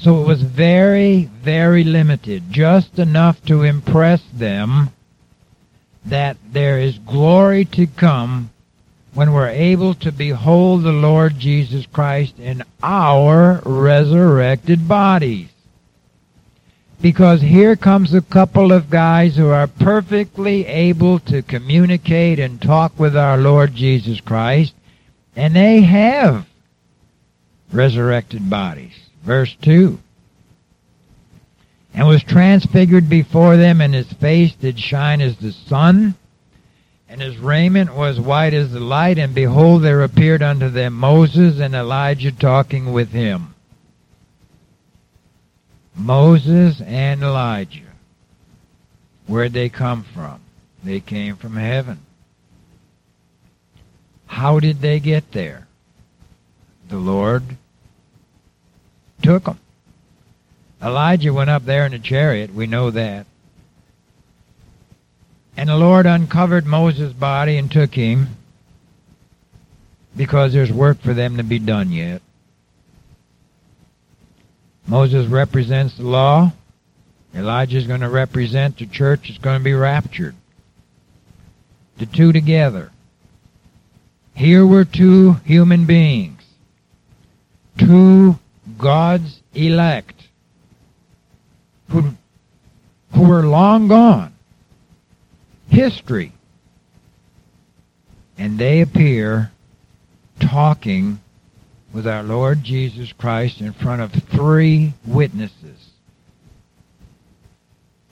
So 0.03 0.21
it 0.21 0.27
was 0.27 0.43
very, 0.43 1.31
very 1.45 1.85
limited, 1.85 2.51
just 2.51 2.99
enough 2.99 3.41
to 3.45 3.63
impress 3.63 4.21
them 4.35 4.91
that 6.05 6.37
there 6.53 6.81
is 6.81 6.99
glory 6.99 7.65
to 7.67 7.87
come 7.87 8.51
when 9.15 9.33
we're 9.33 9.49
able 9.49 9.95
to 9.95 10.11
behold 10.11 10.83
the 10.83 10.91
Lord 10.91 11.39
Jesus 11.39 11.87
Christ 11.87 12.37
in 12.41 12.65
our 12.83 13.63
resurrected 13.65 14.89
bodies. 14.89 15.49
Because 17.01 17.41
here 17.41 17.77
comes 17.77 18.13
a 18.13 18.23
couple 18.23 18.73
of 18.73 18.91
guys 18.91 19.37
who 19.37 19.51
are 19.51 19.69
perfectly 19.69 20.67
able 20.67 21.21
to 21.21 21.43
communicate 21.43 22.41
and 22.41 22.61
talk 22.61 22.99
with 22.99 23.17
our 23.17 23.37
Lord 23.37 23.73
Jesus 23.77 24.21
Christ, 24.21 24.75
and 25.37 25.55
they 25.55 25.83
have 25.83 26.45
resurrected 27.73 28.51
bodies. 28.51 29.02
Verse 29.23 29.55
2 29.63 29.99
And 31.95 32.07
was 32.07 32.23
transfigured 32.23 33.09
before 33.09 33.57
them, 33.57 33.81
and 33.81 33.95
his 33.95 34.13
face 34.13 34.55
did 34.55 34.79
shine 34.79 35.21
as 35.21 35.37
the 35.37 35.53
sun, 35.53 36.15
and 37.09 37.21
his 37.21 37.39
raiment 37.39 37.95
was 37.95 38.19
white 38.19 38.55
as 38.55 38.73
the 38.73 38.81
light, 38.81 39.19
and 39.19 39.35
behold, 39.35 39.83
there 39.83 40.03
appeared 40.03 40.43
unto 40.43 40.69
them 40.69 40.95
Moses 40.95 41.61
and 41.61 41.75
Elijah 41.75 42.33
talking 42.33 42.93
with 42.93 43.13
him. 43.13 43.55
Moses 45.95 46.81
and 46.81 47.23
Elijah. 47.23 47.81
Where'd 49.27 49.53
they 49.53 49.69
come 49.69 50.03
from? 50.03 50.41
They 50.83 51.01
came 51.01 51.37
from 51.37 51.57
heaven. 51.57 52.01
How 54.27 54.59
did 54.59 54.81
they 54.81 54.99
get 54.99 55.33
there? 55.33 55.69
The 56.89 56.97
Lord 56.97 57.57
took 59.23 59.45
them. 59.45 59.59
Elijah 60.83 61.33
went 61.33 61.51
up 61.51 61.65
there 61.65 61.87
in 61.87 61.95
a 61.95 61.99
chariot, 61.99 62.53
we 62.55 62.67
know 62.67 62.91
that. 62.91 63.27
And 65.57 65.69
the 65.69 65.77
Lord 65.77 66.07
uncovered 66.07 66.67
Moses' 66.67 67.13
body 67.13 67.57
and 67.57 67.71
took 67.71 67.95
him 67.95 68.29
because 70.17 70.53
there's 70.53 70.73
work 70.73 71.01
for 71.01 71.15
them 71.15 71.37
to 71.37 71.43
be 71.43 71.59
done 71.59 71.93
yet. 71.93 72.23
Moses 74.87 75.27
represents 75.27 75.97
the 75.97 76.03
law. 76.03 76.53
Elijah 77.35 77.79
is 77.79 77.87
going 77.87 78.01
to 78.01 78.09
represent 78.09 78.79
the 78.79 78.87
church 78.87 79.31
is 79.31 79.39
going 79.39 79.59
to 79.59 79.65
be 79.65 79.73
raptured. 79.73 80.35
The 81.99 82.07
two 82.07 82.33
together. 82.33 82.91
Here 84.35 84.67
were 84.67 84.85
two 84.85 85.35
human 85.45 85.85
beings. 85.85 86.43
Two 87.79 88.39
God's 88.83 89.41
elect 89.55 90.29
who, 91.89 92.11
who 93.15 93.29
were 93.29 93.45
long 93.45 93.87
gone. 93.87 94.35
History. 95.69 96.33
And 98.37 98.59
they 98.59 98.81
appear 98.81 99.53
talking 100.41 101.21
with 101.95 102.09
our 102.09 102.25
Lord 102.25 102.65
Jesus 102.65 103.13
Christ 103.13 103.61
in 103.61 103.73
front 103.73 104.03
of 104.03 104.13
three 104.13 104.95
witnesses 105.07 105.91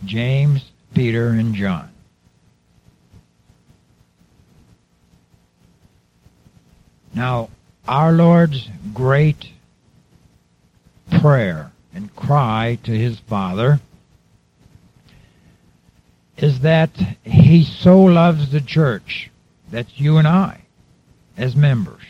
James, 0.04 0.64
Peter, 0.94 1.28
and 1.28 1.54
John. 1.54 1.90
Now, 7.14 7.50
our 7.86 8.12
Lord's 8.12 8.68
great 8.94 9.50
prayer 11.10 11.72
and 11.94 12.14
cry 12.14 12.78
to 12.84 12.92
his 12.92 13.18
Father 13.20 13.80
is 16.36 16.60
that 16.60 16.90
he 17.22 17.64
so 17.64 18.00
loves 18.00 18.50
the 18.50 18.60
church, 18.60 19.30
that's 19.70 19.98
you 19.98 20.16
and 20.16 20.26
I, 20.26 20.62
as 21.36 21.54
members, 21.54 22.02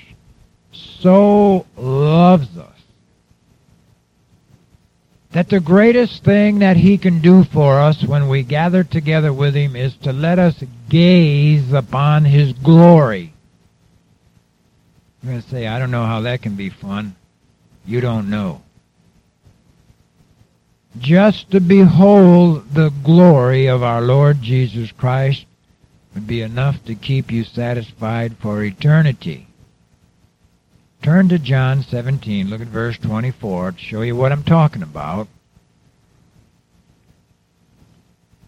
so 0.73 1.67
loves 1.77 2.57
us, 2.57 2.79
that 5.33 5.49
the 5.49 5.61
greatest 5.61 6.25
thing 6.25 6.61
that 6.61 6.77
he 6.77 6.99
can 6.99 7.21
do 7.21 7.45
for 7.45 7.79
us 7.79 8.05
when 8.05 8.29
we 8.29 8.43
gather 8.43 8.85
together 8.85 9.33
with 9.33 9.55
him 9.55 9.75
is 9.77 9.97
to 9.97 10.13
let 10.13 10.39
us 10.39 10.63
gaze 10.89 11.73
upon 11.73 12.25
his 12.25 12.53
glory. 12.53 13.33
You're 15.23 15.33
going 15.33 15.43
to 15.43 15.49
say, 15.49 15.67
I 15.67 15.79
don't 15.79 15.91
know 15.91 16.07
how 16.07 16.23
that 16.23 16.43
can 16.43 16.57
be 16.57 16.71
fun. 16.71 17.15
you 17.85 18.01
don't 18.01 18.31
know. 18.31 18.63
Just 20.99 21.53
to 21.53 21.61
behold 21.61 22.75
the 22.75 22.91
glory 23.05 23.67
of 23.67 23.83
our 23.83 24.01
Lord 24.01 24.43
Jesus 24.43 24.91
Christ 24.93 25.47
would 26.15 26.27
be 26.27 26.43
enough 26.43 26.85
to 26.85 26.95
keep 26.95 27.31
you 27.31 27.45
satisfied 27.45 28.37
for 28.39 28.65
eternity. 28.65 29.47
Turn 31.03 31.29
to 31.29 31.39
John 31.39 31.83
17, 31.83 32.51
look 32.51 32.61
at 32.61 32.67
verse 32.67 32.99
24 32.99 33.73
to 33.73 33.79
show 33.79 34.03
you 34.03 34.17
what 34.17 34.33
I'm 34.33 34.43
talking 34.43 34.83
about. 34.83 35.29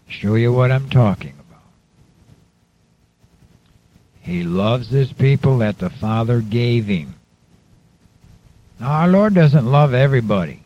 Show 0.07 0.35
you 0.35 0.53
what 0.53 0.71
I'm 0.71 0.89
talking 0.89 1.33
about. 1.39 1.63
He 4.21 4.43
loves 4.43 4.89
his 4.89 5.11
people 5.13 5.57
that 5.59 5.79
the 5.79 5.89
Father 5.89 6.41
gave 6.41 6.85
him. 6.85 7.15
Now, 8.79 8.91
our 8.91 9.07
Lord 9.07 9.33
doesn't 9.33 9.65
love 9.65 9.93
everybody. 9.93 10.62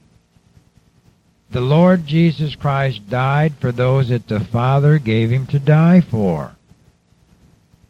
The 1.50 1.62
Lord 1.62 2.06
Jesus 2.06 2.56
Christ 2.56 3.10
died 3.10 3.54
for 3.60 3.72
those 3.72 4.10
that 4.10 4.28
the 4.28 4.40
Father 4.40 5.00
gave 5.00 5.30
him 5.30 5.48
to 5.48 5.60
die 5.60 6.02
for. 6.02 6.56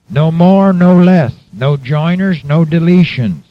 No 0.10 0.32
more, 0.32 0.72
no 0.74 0.96
less. 0.96 1.34
No 1.52 1.76
joiners, 1.76 2.44
no 2.44 2.64
deletions. 2.64 3.44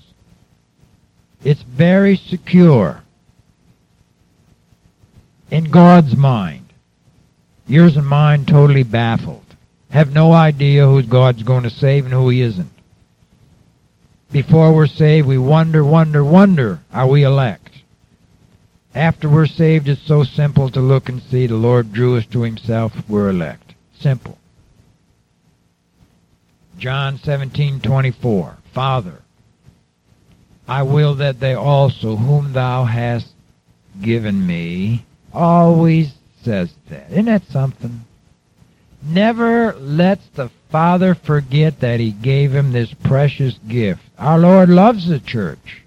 It's 1.42 1.62
very 1.62 2.16
secure 2.16 3.02
in 5.50 5.64
God's 5.64 6.16
mind. 6.16 6.72
Yours 7.66 7.96
and 7.96 8.06
mine 8.06 8.44
totally 8.44 8.84
baffled. 8.84 9.42
Have 9.90 10.12
no 10.12 10.32
idea 10.32 10.86
who 10.86 11.02
God's 11.02 11.42
going 11.42 11.64
to 11.64 11.70
save 11.70 12.04
and 12.04 12.14
who 12.14 12.28
he 12.28 12.42
isn't. 12.42 12.70
Before 14.30 14.72
we're 14.72 14.86
saved, 14.86 15.26
we 15.26 15.38
wonder, 15.38 15.84
wonder, 15.84 16.24
wonder, 16.24 16.80
are 16.92 17.06
we 17.06 17.22
elect? 17.22 17.70
After 18.96 19.28
we're 19.28 19.44
saved, 19.44 19.88
it's 19.88 20.00
so 20.00 20.24
simple 20.24 20.70
to 20.70 20.80
look 20.80 21.10
and 21.10 21.20
see 21.20 21.46
the 21.46 21.54
Lord 21.54 21.92
drew 21.92 22.16
us 22.16 22.24
to 22.32 22.40
himself, 22.40 22.94
we're 23.06 23.28
elect. 23.28 23.74
Simple. 24.00 24.38
John 26.78 27.18
17:24 27.18 28.56
Father 28.72 29.20
I 30.66 30.82
will 30.82 31.14
that 31.16 31.40
they 31.40 31.52
also 31.52 32.16
whom 32.16 32.54
thou 32.54 32.84
hast 32.84 33.28
given 34.00 34.46
me 34.46 35.04
always 35.30 36.14
says 36.42 36.72
that. 36.88 37.10
Isn't 37.10 37.26
that 37.26 37.46
something? 37.50 38.00
Never 39.02 39.74
lets 39.74 40.26
the 40.28 40.48
Father 40.70 41.14
forget 41.14 41.80
that 41.80 42.00
he 42.00 42.12
gave 42.12 42.54
him 42.54 42.72
this 42.72 42.94
precious 42.94 43.58
gift. 43.68 44.00
Our 44.18 44.38
Lord 44.38 44.70
loves 44.70 45.06
the 45.06 45.20
church. 45.20 45.82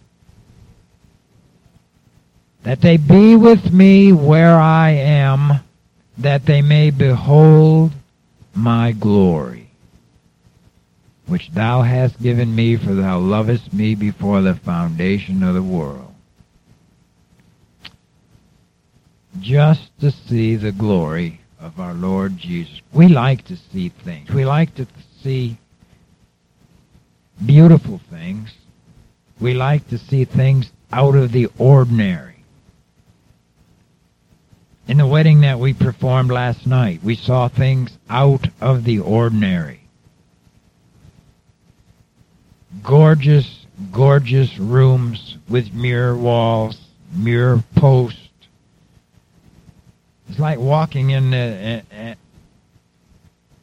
That 2.70 2.82
they 2.82 2.98
be 2.98 3.36
with 3.36 3.74
me 3.74 4.14
where 4.14 4.56
I 4.56 4.92
am, 4.92 5.62
that 6.20 6.46
they 6.46 6.62
may 6.62 6.92
behold 6.92 7.94
my 8.54 8.92
glory 8.92 9.72
which 11.26 11.50
thou 11.50 11.82
hast 11.82 12.22
given 12.22 12.56
me, 12.56 12.76
for 12.76 12.94
thou 12.94 13.18
lovest 13.18 13.74
me 13.74 13.96
before 13.96 14.42
the 14.42 14.54
foundation 14.54 15.42
of 15.42 15.56
the 15.56 15.64
world. 15.64 16.14
Just 19.40 19.90
to 20.02 20.12
see 20.12 20.56
the 20.56 20.72
glory 20.72 21.42
of 21.60 21.80
our 21.80 21.96
Lord 21.96 22.38
Jesus. 22.38 22.82
We 22.94 23.08
like 23.08 23.46
to 23.46 23.58
see 23.72 23.90
things. 23.90 24.30
We 24.30 24.46
like 24.46 24.76
to 24.76 24.86
see 25.24 25.58
beautiful 27.44 28.00
things. 28.12 28.54
We 29.42 29.56
like 29.56 29.88
to 29.90 29.98
see 29.98 30.26
things 30.26 30.72
out 30.92 31.16
of 31.16 31.32
the 31.32 31.48
ordinary. 31.58 32.39
In 34.90 34.98
the 34.98 35.06
wedding 35.06 35.42
that 35.42 35.60
we 35.60 35.76
performed 35.76 36.32
last 36.32 36.66
night, 36.66 37.04
we 37.04 37.16
saw 37.16 37.48
things 37.48 37.96
out 38.10 38.48
of 38.60 38.84
the 38.84 39.00
ordinary 39.00 39.80
gorgeous, 42.84 43.68
gorgeous 43.92 44.58
rooms 44.58 45.38
with 45.48 45.72
mirror 45.76 46.18
walls, 46.18 46.76
mirror 47.14 47.64
posts. 47.76 48.20
It's 50.28 50.40
like 50.40 50.58
walking 50.58 51.12
in 51.12 51.30
the, 51.30 51.84
uh, 51.92 51.96
uh, 51.96 52.16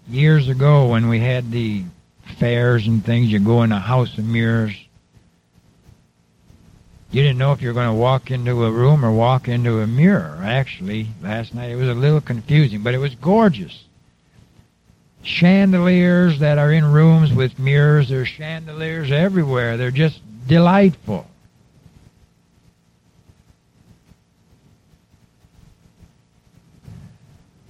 years 0.08 0.48
ago 0.48 0.86
when 0.86 1.08
we 1.08 1.18
had 1.18 1.50
the 1.50 1.82
fairs 2.38 2.86
and 2.86 3.04
things. 3.04 3.32
You 3.32 3.40
go 3.40 3.64
in 3.64 3.72
a 3.72 3.80
house 3.80 4.16
of 4.16 4.24
mirrors. 4.24 4.76
You 7.10 7.22
didn't 7.22 7.38
know 7.38 7.52
if 7.52 7.62
you 7.62 7.68
were 7.68 7.74
going 7.74 7.88
to 7.88 7.94
walk 7.94 8.30
into 8.30 8.64
a 8.64 8.70
room 8.70 9.04
or 9.04 9.12
walk 9.12 9.48
into 9.48 9.80
a 9.80 9.86
mirror. 9.86 10.40
Actually, 10.42 11.08
last 11.22 11.54
night 11.54 11.70
it 11.70 11.76
was 11.76 11.88
a 11.88 11.94
little 11.94 12.20
confusing, 12.20 12.82
but 12.82 12.94
it 12.94 12.98
was 12.98 13.14
gorgeous 13.14 13.84
chandeliers 15.26 16.38
that 16.38 16.58
are 16.58 16.72
in 16.72 16.84
rooms 16.84 17.32
with 17.32 17.58
mirrors. 17.58 18.08
There's 18.08 18.28
chandeliers 18.28 19.10
everywhere. 19.10 19.76
They're 19.76 19.90
just 19.90 20.20
delightful. 20.46 21.26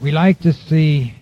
We 0.00 0.12
like 0.12 0.40
to 0.40 0.52
see 0.52 1.14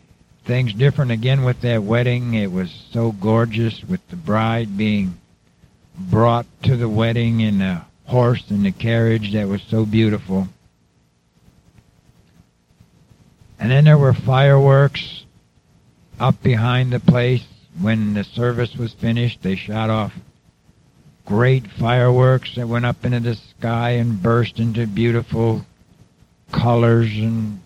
things 0.44 0.74
different 0.74 1.12
again 1.12 1.44
with 1.44 1.60
that 1.62 1.84
wedding. 1.84 2.34
It 2.34 2.50
was 2.50 2.70
so 2.90 3.12
gorgeous 3.12 3.82
with 3.84 4.06
the 4.08 4.16
bride 4.16 4.76
being 4.76 5.16
brought 5.96 6.46
to 6.64 6.76
the 6.76 6.88
wedding 6.88 7.40
in 7.40 7.62
a 7.62 7.86
horse 8.06 8.44
and 8.50 8.64
the 8.64 8.72
carriage 8.72 9.32
that 9.32 9.48
was 9.48 9.62
so 9.62 9.84
beautiful. 9.84 10.48
And 13.58 13.70
then 13.70 13.84
there 13.84 13.98
were 13.98 14.12
fireworks 14.12 15.24
up 16.20 16.42
behind 16.42 16.92
the 16.92 17.00
place 17.00 17.44
when 17.80 18.14
the 18.14 18.24
service 18.24 18.76
was 18.76 18.92
finished. 18.94 19.42
They 19.42 19.56
shot 19.56 19.90
off 19.90 20.12
great 21.24 21.66
fireworks 21.66 22.54
that 22.56 22.68
went 22.68 22.84
up 22.84 23.04
into 23.04 23.20
the 23.20 23.34
sky 23.34 23.90
and 23.90 24.22
burst 24.22 24.58
into 24.58 24.86
beautiful 24.86 25.64
colors 26.52 27.10
and 27.14 27.60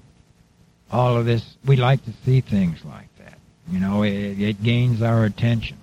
all 0.91 1.17
of 1.17 1.27
this. 1.27 1.57
We 1.67 1.77
like 1.77 2.05
to 2.05 2.13
see 2.25 2.41
things 2.41 2.85
like 2.85 3.09
that. 3.19 3.39
You 3.71 3.81
know, 3.81 4.03
it, 4.03 4.41
it 4.41 4.63
gains 4.63 5.03
our 5.03 5.25
attention. 5.25 5.79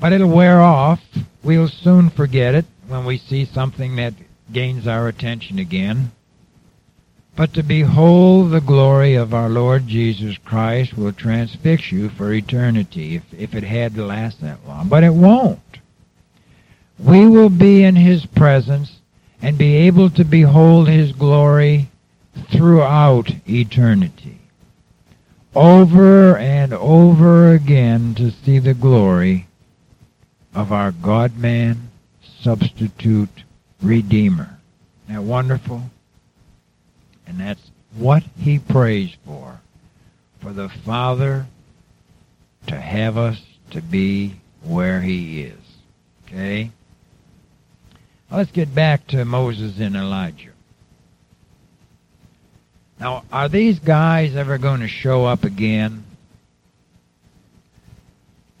But 0.00 0.12
it'll 0.12 0.28
wear 0.28 0.60
off. 0.60 1.00
We'll 1.44 1.68
soon 1.68 2.10
forget 2.10 2.54
it 2.54 2.66
when 2.86 3.04
we 3.04 3.18
see 3.18 3.44
something 3.44 3.96
that 3.96 4.14
gains 4.52 4.86
our 4.86 5.08
attention 5.08 5.58
again. 5.58 6.12
But 7.34 7.54
to 7.54 7.62
behold 7.62 8.50
the 8.50 8.60
glory 8.60 9.14
of 9.14 9.32
our 9.32 9.48
Lord 9.48 9.88
Jesus 9.88 10.36
Christ 10.38 10.96
will 10.96 11.12
transfix 11.12 11.90
you 11.90 12.10
for 12.10 12.32
eternity 12.32 13.16
if, 13.16 13.22
if 13.32 13.54
it 13.54 13.64
had 13.64 13.94
to 13.94 14.04
last 14.04 14.40
that 14.42 14.66
long. 14.66 14.88
But 14.88 15.02
it 15.02 15.14
won't. 15.14 15.60
We 16.98 17.26
will 17.26 17.48
be 17.48 17.82
in 17.82 17.96
His 17.96 18.26
presence 18.26 19.00
and 19.40 19.58
be 19.58 19.74
able 19.74 20.10
to 20.10 20.24
behold 20.24 20.88
His 20.88 21.12
glory 21.12 21.88
throughout 22.52 23.30
eternity. 23.48 24.38
Over 25.54 26.36
and 26.36 26.72
over 26.72 27.52
again 27.52 28.14
to 28.14 28.30
see 28.30 28.58
the 28.58 28.74
glory 28.74 29.48
of 30.54 30.72
our 30.72 30.92
God-man, 30.92 31.90
substitute, 32.40 33.28
Redeemer. 33.80 34.58
Isn't 35.04 35.16
that 35.16 35.22
wonderful? 35.22 35.82
And 37.26 37.40
that's 37.40 37.70
what 37.96 38.22
he 38.38 38.58
prays 38.58 39.16
for. 39.24 39.60
For 40.40 40.52
the 40.52 40.68
Father 40.68 41.46
to 42.68 42.80
have 42.80 43.16
us 43.16 43.40
to 43.70 43.82
be 43.82 44.36
where 44.62 45.00
he 45.00 45.42
is. 45.42 45.58
Okay? 46.26 46.70
let's 48.30 48.50
get 48.50 48.74
back 48.74 49.06
to 49.08 49.24
Moses 49.24 49.78
and 49.78 49.94
Elijah. 49.94 50.52
Now, 52.98 53.24
are 53.30 53.48
these 53.48 53.78
guys 53.78 54.36
ever 54.36 54.58
going 54.58 54.80
to 54.80 54.88
show 54.88 55.26
up 55.26 55.44
again? 55.44 56.04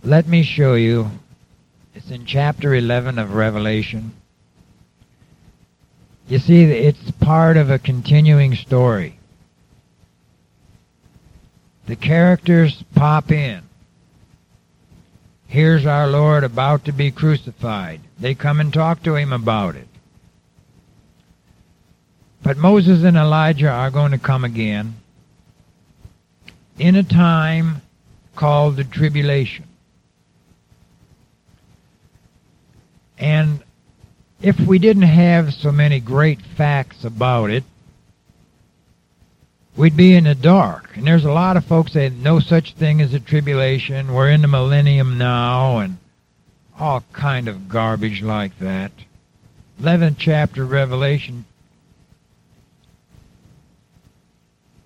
Let 0.04 0.26
me 0.26 0.42
show 0.42 0.74
you. 0.74 1.10
It's 1.94 2.10
in 2.10 2.24
chapter 2.24 2.74
11 2.74 3.18
of 3.18 3.34
Revelation. 3.34 4.12
You 6.26 6.38
see, 6.38 6.62
it's 6.62 7.10
part 7.20 7.58
of 7.58 7.68
a 7.68 7.78
continuing 7.78 8.54
story. 8.54 9.18
The 11.86 11.96
characters 11.96 12.82
pop 12.94 13.30
in. 13.30 13.62
Here's 15.46 15.84
our 15.84 16.06
Lord 16.06 16.44
about 16.44 16.86
to 16.86 16.92
be 16.92 17.10
crucified. 17.10 18.00
They 18.18 18.34
come 18.34 18.58
and 18.58 18.72
talk 18.72 19.02
to 19.02 19.16
him 19.16 19.30
about 19.30 19.76
it. 19.76 19.88
But 22.42 22.56
Moses 22.56 23.04
and 23.04 23.18
Elijah 23.18 23.68
are 23.68 23.90
going 23.90 24.12
to 24.12 24.18
come 24.18 24.44
again 24.44 24.94
in 26.78 26.96
a 26.96 27.02
time 27.02 27.82
called 28.34 28.76
the 28.76 28.84
tribulation. 28.84 29.66
And 33.22 33.62
if 34.42 34.58
we 34.58 34.78
didn't 34.78 35.02
have 35.02 35.54
so 35.54 35.70
many 35.70 36.00
great 36.00 36.40
facts 36.56 37.04
about 37.04 37.50
it, 37.50 37.62
we'd 39.76 39.96
be 39.96 40.16
in 40.16 40.24
the 40.24 40.34
dark. 40.34 40.96
And 40.96 41.06
there's 41.06 41.24
a 41.24 41.30
lot 41.30 41.56
of 41.56 41.64
folks 41.64 41.94
that 41.94 42.12
no 42.12 42.40
such 42.40 42.74
thing 42.74 43.00
as 43.00 43.14
a 43.14 43.20
tribulation. 43.20 44.12
We're 44.12 44.30
in 44.30 44.42
the 44.42 44.48
millennium 44.48 45.18
now, 45.18 45.78
and 45.78 45.98
all 46.78 47.04
kind 47.12 47.46
of 47.46 47.68
garbage 47.68 48.22
like 48.22 48.58
that. 48.58 48.90
11th 49.80 50.16
chapter 50.18 50.66
Revelation 50.66 51.44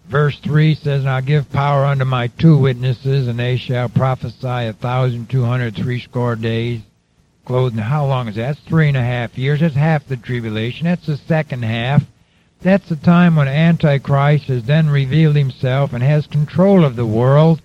Verse 0.09 0.39
3 0.39 0.75
says, 0.77 1.01
And 1.01 1.11
I'll 1.11 1.23
give 1.23 1.51
power 1.51 1.85
unto 1.85 2.05
my 2.05 2.29
two 2.29 2.57
witnesses, 2.57 3.27
and 3.27 3.39
they 3.39 3.57
shall 3.57 3.89
prophesy 3.89 4.47
a 4.47 4.73
thousand 4.73 5.29
two 5.29 5.45
hundred 5.45 5.75
threescore 5.75 6.37
days. 6.37 6.81
Clothed, 7.47 7.79
how 7.79 8.05
long 8.05 8.27
is 8.27 8.35
that? 8.35 8.57
That's 8.57 8.69
three 8.69 8.89
and 8.89 8.97
a 8.97 9.03
half 9.03 9.39
years. 9.39 9.61
That's 9.61 9.77
half 9.77 10.09
the 10.09 10.17
tribulation. 10.17 10.87
That's 10.87 11.07
the 11.07 11.17
second 11.17 11.63
half. 11.63 12.03
That's 12.61 12.89
the 12.89 12.97
time 12.97 13.37
when 13.37 13.47
Antichrist 13.47 14.47
has 14.47 14.65
then 14.65 14.91
revealed 14.91 15.37
himself 15.37 15.93
and 15.93 16.03
has 16.03 16.27
control 16.27 16.85
of 16.85 16.97
the 16.97 17.07
world. 17.07 17.63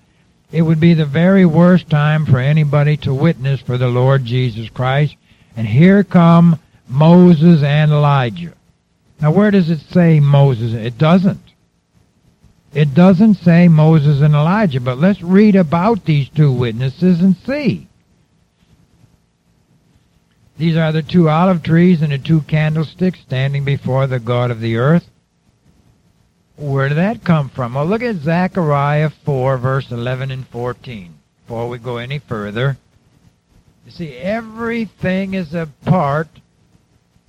It 0.52 0.62
would 0.62 0.80
be 0.80 0.94
the 0.94 1.08
very 1.08 1.48
worst 1.48 1.90
time 1.90 2.28
for 2.28 2.38
anybody 2.38 2.96
to 2.98 3.14
witness 3.14 3.60
for 3.60 3.80
the 3.80 3.88
Lord 3.88 4.24
Jesus 4.24 4.70
Christ. 4.70 5.16
And 5.58 5.66
here 5.66 6.04
come 6.04 6.60
Moses 6.88 7.64
and 7.64 7.92
Elijah. 7.92 8.54
Now, 9.20 9.32
where 9.32 9.50
does 9.50 9.72
it 9.72 9.80
say 9.80 10.20
Moses? 10.20 10.74
It 10.74 11.00
doesn't. 11.00 11.42
It 12.74 12.94
doesn't 12.94 13.36
say 13.36 13.68
Moses 13.68 14.22
and 14.22 14.36
Elijah, 14.36 14.80
but 14.80 15.00
let's 15.00 15.24
read 15.24 15.56
about 15.56 16.06
these 16.06 16.30
two 16.30 16.52
witnesses 16.52 17.20
and 17.22 17.36
see. 17.36 17.88
These 20.62 20.78
are 20.78 20.92
the 20.92 21.02
two 21.02 21.28
olive 21.28 21.64
trees 21.64 22.04
and 22.04 22.12
the 22.12 22.20
two 22.20 22.42
candlesticks 22.42 23.20
standing 23.22 23.66
before 23.66 24.06
the 24.06 24.20
God 24.20 24.52
of 24.52 24.60
the 24.60 24.78
earth. 24.78 25.10
Where 26.56 26.88
did 26.88 27.00
that 27.00 27.24
come 27.24 27.50
from? 27.50 27.74
Well, 27.74 27.88
look 27.88 28.04
at 28.04 28.18
Zechariah 28.18 29.10
4, 29.26 29.58
verse 29.58 29.90
11 29.90 30.30
and 30.30 30.48
14. 30.50 31.16
Before 31.48 31.68
we 31.68 31.80
go 31.80 31.98
any 31.98 32.20
further, 32.20 32.78
you 33.88 33.92
see, 33.92 34.14
everything 34.14 35.34
is 35.34 35.56
a 35.56 35.68
part 35.84 36.28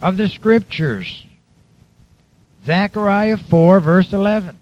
of 0.03 0.19
the 0.19 0.29
Scriptures. 0.29 1.25
Zechariah 2.67 3.39
4, 3.39 3.81
verse 3.81 4.13
11. 4.13 4.59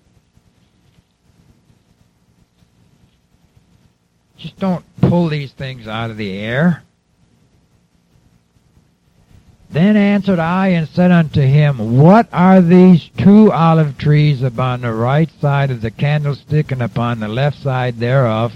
Just 4.37 4.61
don't 4.61 4.85
pull 5.01 5.29
these 5.29 5.51
things 5.51 5.89
out 5.89 6.13
of 6.13 6.17
the 6.17 6.39
air. 6.39 6.85
Then 9.73 9.97
answered 9.97 10.41
I 10.41 10.69
and 10.69 10.89
said 10.89 11.13
unto 11.13 11.41
him, 11.41 11.97
What 11.97 12.29
are 12.33 12.61
these 12.61 13.09
two 13.17 13.53
olive 13.53 13.97
trees 13.97 14.43
upon 14.43 14.81
the 14.81 14.93
right 14.93 15.31
side 15.41 15.71
of 15.71 15.81
the 15.81 15.93
candlestick 15.93 16.73
and 16.73 16.83
upon 16.83 17.21
the 17.21 17.29
left 17.29 17.63
side 17.63 17.99
thereof? 17.99 18.53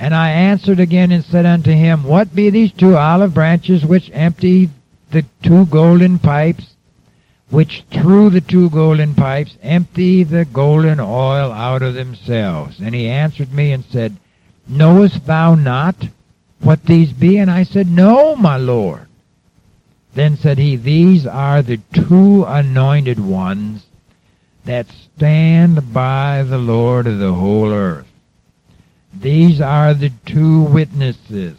And 0.00 0.12
I 0.12 0.30
answered 0.30 0.80
again 0.80 1.12
and 1.12 1.24
said 1.24 1.46
unto 1.46 1.70
him, 1.70 2.02
What 2.02 2.34
be 2.34 2.50
these 2.50 2.72
two 2.72 2.96
olive 2.96 3.34
branches 3.34 3.84
which 3.84 4.10
empty 4.12 4.70
the 5.12 5.24
two 5.44 5.66
golden 5.66 6.18
pipes, 6.18 6.74
which 7.50 7.84
through 7.92 8.30
the 8.30 8.40
two 8.40 8.68
golden 8.70 9.14
pipes 9.14 9.56
empty 9.62 10.24
the 10.24 10.44
golden 10.44 10.98
oil 10.98 11.52
out 11.52 11.82
of 11.82 11.94
themselves? 11.94 12.80
And 12.80 12.96
he 12.96 13.08
answered 13.08 13.52
me 13.52 13.70
and 13.70 13.84
said, 13.84 14.16
Knowest 14.66 15.24
thou 15.26 15.54
not 15.54 15.94
what 16.58 16.82
these 16.84 17.12
be? 17.12 17.38
And 17.38 17.50
I 17.50 17.62
said, 17.62 17.88
No, 17.88 18.34
my 18.34 18.56
Lord. 18.56 19.06
Then 20.14 20.36
said 20.36 20.58
he, 20.58 20.76
These 20.76 21.26
are 21.26 21.62
the 21.62 21.80
two 21.92 22.44
anointed 22.44 23.20
ones 23.20 23.86
that 24.64 24.86
stand 25.16 25.92
by 25.92 26.42
the 26.42 26.58
Lord 26.58 27.06
of 27.06 27.18
the 27.18 27.32
whole 27.32 27.72
earth. 27.72 28.06
These 29.12 29.60
are 29.60 29.94
the 29.94 30.12
two 30.26 30.62
witnesses. 30.62 31.56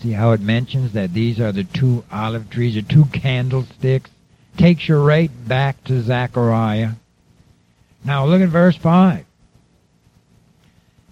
See 0.00 0.12
how 0.12 0.32
it 0.32 0.40
mentions 0.40 0.92
that 0.92 1.12
these 1.12 1.38
are 1.40 1.52
the 1.52 1.64
two 1.64 2.04
olive 2.10 2.50
trees, 2.50 2.74
the 2.74 2.82
two 2.82 3.04
candlesticks? 3.06 4.10
Takes 4.56 4.88
you 4.88 4.96
right 4.96 5.30
back 5.46 5.82
to 5.84 6.02
Zechariah. 6.02 6.90
Now 8.04 8.26
look 8.26 8.42
at 8.42 8.48
verse 8.48 8.76
5. 8.76 9.24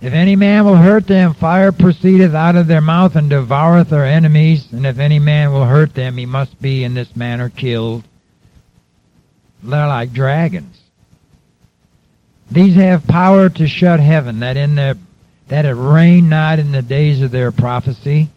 If 0.02 0.14
any 0.14 0.34
man 0.34 0.64
will 0.64 0.76
hurt 0.76 1.06
them, 1.06 1.34
fire 1.34 1.72
proceedeth 1.72 2.34
out 2.34 2.56
of 2.56 2.66
their 2.66 2.80
mouth 2.80 3.16
and 3.16 3.28
devoureth 3.30 3.90
their 3.90 4.06
enemies. 4.06 4.66
And 4.72 4.86
if 4.86 4.98
any 4.98 5.18
man 5.18 5.52
will 5.52 5.66
hurt 5.66 5.94
them, 5.94 6.16
he 6.16 6.24
must 6.24 6.60
be 6.60 6.84
in 6.84 6.94
this 6.94 7.14
manner 7.14 7.50
killed. 7.50 8.04
They're 9.62 9.86
like 9.86 10.14
dragons. 10.14 10.78
These 12.50 12.76
have 12.76 13.06
power 13.06 13.50
to 13.50 13.68
shut 13.68 14.00
heaven, 14.00 14.40
that 14.40 14.56
in 14.56 14.74
that 14.74 14.96
it 15.50 15.74
rain 15.74 16.28
not 16.28 16.58
in 16.58 16.72
the 16.72 16.82
days 16.82 17.20
of 17.20 17.30
their 17.30 17.52
prophecy, 17.52 18.30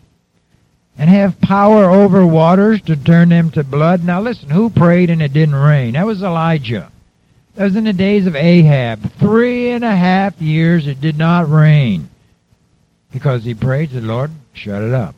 and 0.97 1.09
have 1.09 1.39
power 1.41 1.89
over 1.89 2.25
waters 2.25 2.81
to 2.83 2.95
turn 2.95 3.29
them 3.29 3.51
to 3.51 3.63
blood. 3.63 4.03
Now 4.03 4.21
listen, 4.21 4.49
who 4.49 4.69
prayed 4.69 5.09
and 5.09 5.21
it 5.21 5.33
didn't 5.33 5.55
rain? 5.55 5.93
That 5.93 6.05
was 6.05 6.21
Elijah. 6.21 6.91
That 7.55 7.65
was 7.65 7.75
in 7.75 7.83
the 7.83 7.93
days 7.93 8.25
of 8.25 8.35
Ahab. 8.35 9.11
Three 9.13 9.71
and 9.71 9.83
a 9.83 9.95
half 9.95 10.41
years 10.41 10.87
it 10.87 10.99
did 10.99 11.17
not 11.17 11.49
rain 11.49 12.09
because 13.11 13.43
he 13.43 13.53
prayed 13.53 13.91
to 13.91 14.01
the 14.01 14.07
Lord, 14.07 14.31
shut 14.53 14.81
it 14.81 14.93
up. 14.93 15.15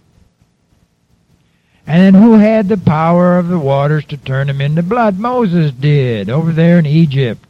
And 1.87 2.01
then 2.01 2.21
who 2.21 2.33
had 2.33 2.67
the 2.67 2.77
power 2.77 3.37
of 3.37 3.47
the 3.47 3.59
waters 3.59 4.05
to 4.05 4.17
turn 4.17 4.47
them 4.47 4.59
into 4.59 4.83
blood? 4.83 5.17
Moses 5.17 5.71
did 5.71 6.29
over 6.29 6.51
there 6.51 6.79
in 6.79 6.85
Egypt. 6.85 7.45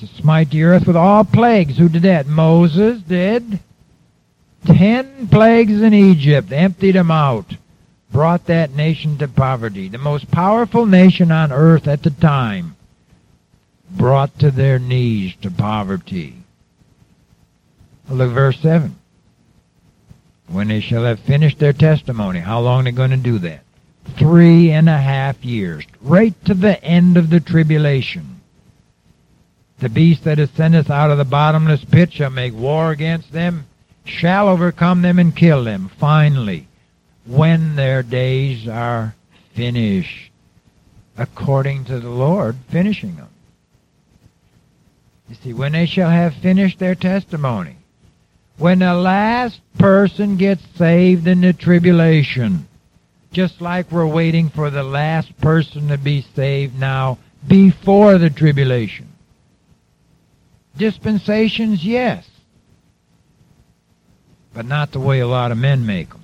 To 0.00 0.06
smite 0.06 0.50
the 0.50 0.64
earth 0.64 0.86
with 0.86 0.96
all 0.96 1.24
plagues. 1.24 1.78
Who 1.78 1.88
did 1.88 2.02
that? 2.02 2.26
Moses 2.26 3.00
did. 3.00 3.60
Ten 4.66 5.28
plagues 5.28 5.80
in 5.80 5.94
Egypt, 5.94 6.50
emptied 6.50 6.96
them 6.96 7.10
out 7.10 7.56
brought 8.14 8.46
that 8.46 8.70
nation 8.70 9.18
to 9.18 9.26
poverty. 9.26 9.88
The 9.88 9.98
most 9.98 10.30
powerful 10.30 10.86
nation 10.86 11.32
on 11.32 11.50
earth 11.50 11.88
at 11.88 12.04
the 12.04 12.10
time 12.10 12.76
brought 13.90 14.38
to 14.38 14.52
their 14.52 14.78
knees 14.78 15.34
to 15.42 15.50
poverty. 15.50 16.36
Look 18.08 18.30
verse 18.30 18.60
7. 18.60 18.94
When 20.46 20.68
they 20.68 20.80
shall 20.80 21.04
have 21.04 21.18
finished 21.18 21.58
their 21.58 21.72
testimony, 21.72 22.38
how 22.38 22.60
long 22.60 22.82
are 22.82 22.84
they 22.84 22.92
going 22.92 23.10
to 23.10 23.16
do 23.16 23.38
that? 23.40 23.64
Three 24.16 24.70
and 24.70 24.88
a 24.88 24.98
half 24.98 25.44
years, 25.44 25.84
right 26.00 26.34
to 26.44 26.54
the 26.54 26.82
end 26.84 27.16
of 27.16 27.30
the 27.30 27.40
tribulation. 27.40 28.40
The 29.80 29.88
beast 29.88 30.22
that 30.22 30.38
ascendeth 30.38 30.88
out 30.88 31.10
of 31.10 31.18
the 31.18 31.24
bottomless 31.24 31.84
pit 31.84 32.12
shall 32.12 32.30
make 32.30 32.54
war 32.54 32.92
against 32.92 33.32
them, 33.32 33.66
shall 34.04 34.48
overcome 34.48 35.02
them 35.02 35.18
and 35.18 35.34
kill 35.34 35.64
them, 35.64 35.90
finally 35.98 36.68
when 37.26 37.76
their 37.76 38.02
days 38.02 38.68
are 38.68 39.14
finished, 39.54 40.30
according 41.16 41.84
to 41.86 42.00
the 42.00 42.10
Lord 42.10 42.56
finishing 42.70 43.16
them. 43.16 43.28
You 45.28 45.36
see, 45.36 45.52
when 45.54 45.72
they 45.72 45.86
shall 45.86 46.10
have 46.10 46.34
finished 46.34 46.78
their 46.78 46.94
testimony, 46.94 47.76
when 48.58 48.80
the 48.80 48.94
last 48.94 49.60
person 49.78 50.36
gets 50.36 50.62
saved 50.76 51.26
in 51.26 51.40
the 51.40 51.52
tribulation, 51.52 52.68
just 53.32 53.60
like 53.60 53.90
we're 53.90 54.06
waiting 54.06 54.48
for 54.50 54.70
the 54.70 54.82
last 54.82 55.36
person 55.40 55.88
to 55.88 55.98
be 55.98 56.24
saved 56.36 56.78
now 56.78 57.18
before 57.46 58.18
the 58.18 58.30
tribulation. 58.30 59.08
Dispensations, 60.76 61.84
yes, 61.84 62.28
but 64.52 64.66
not 64.66 64.92
the 64.92 65.00
way 65.00 65.20
a 65.20 65.26
lot 65.26 65.50
of 65.50 65.58
men 65.58 65.84
make 65.86 66.10
them. 66.10 66.23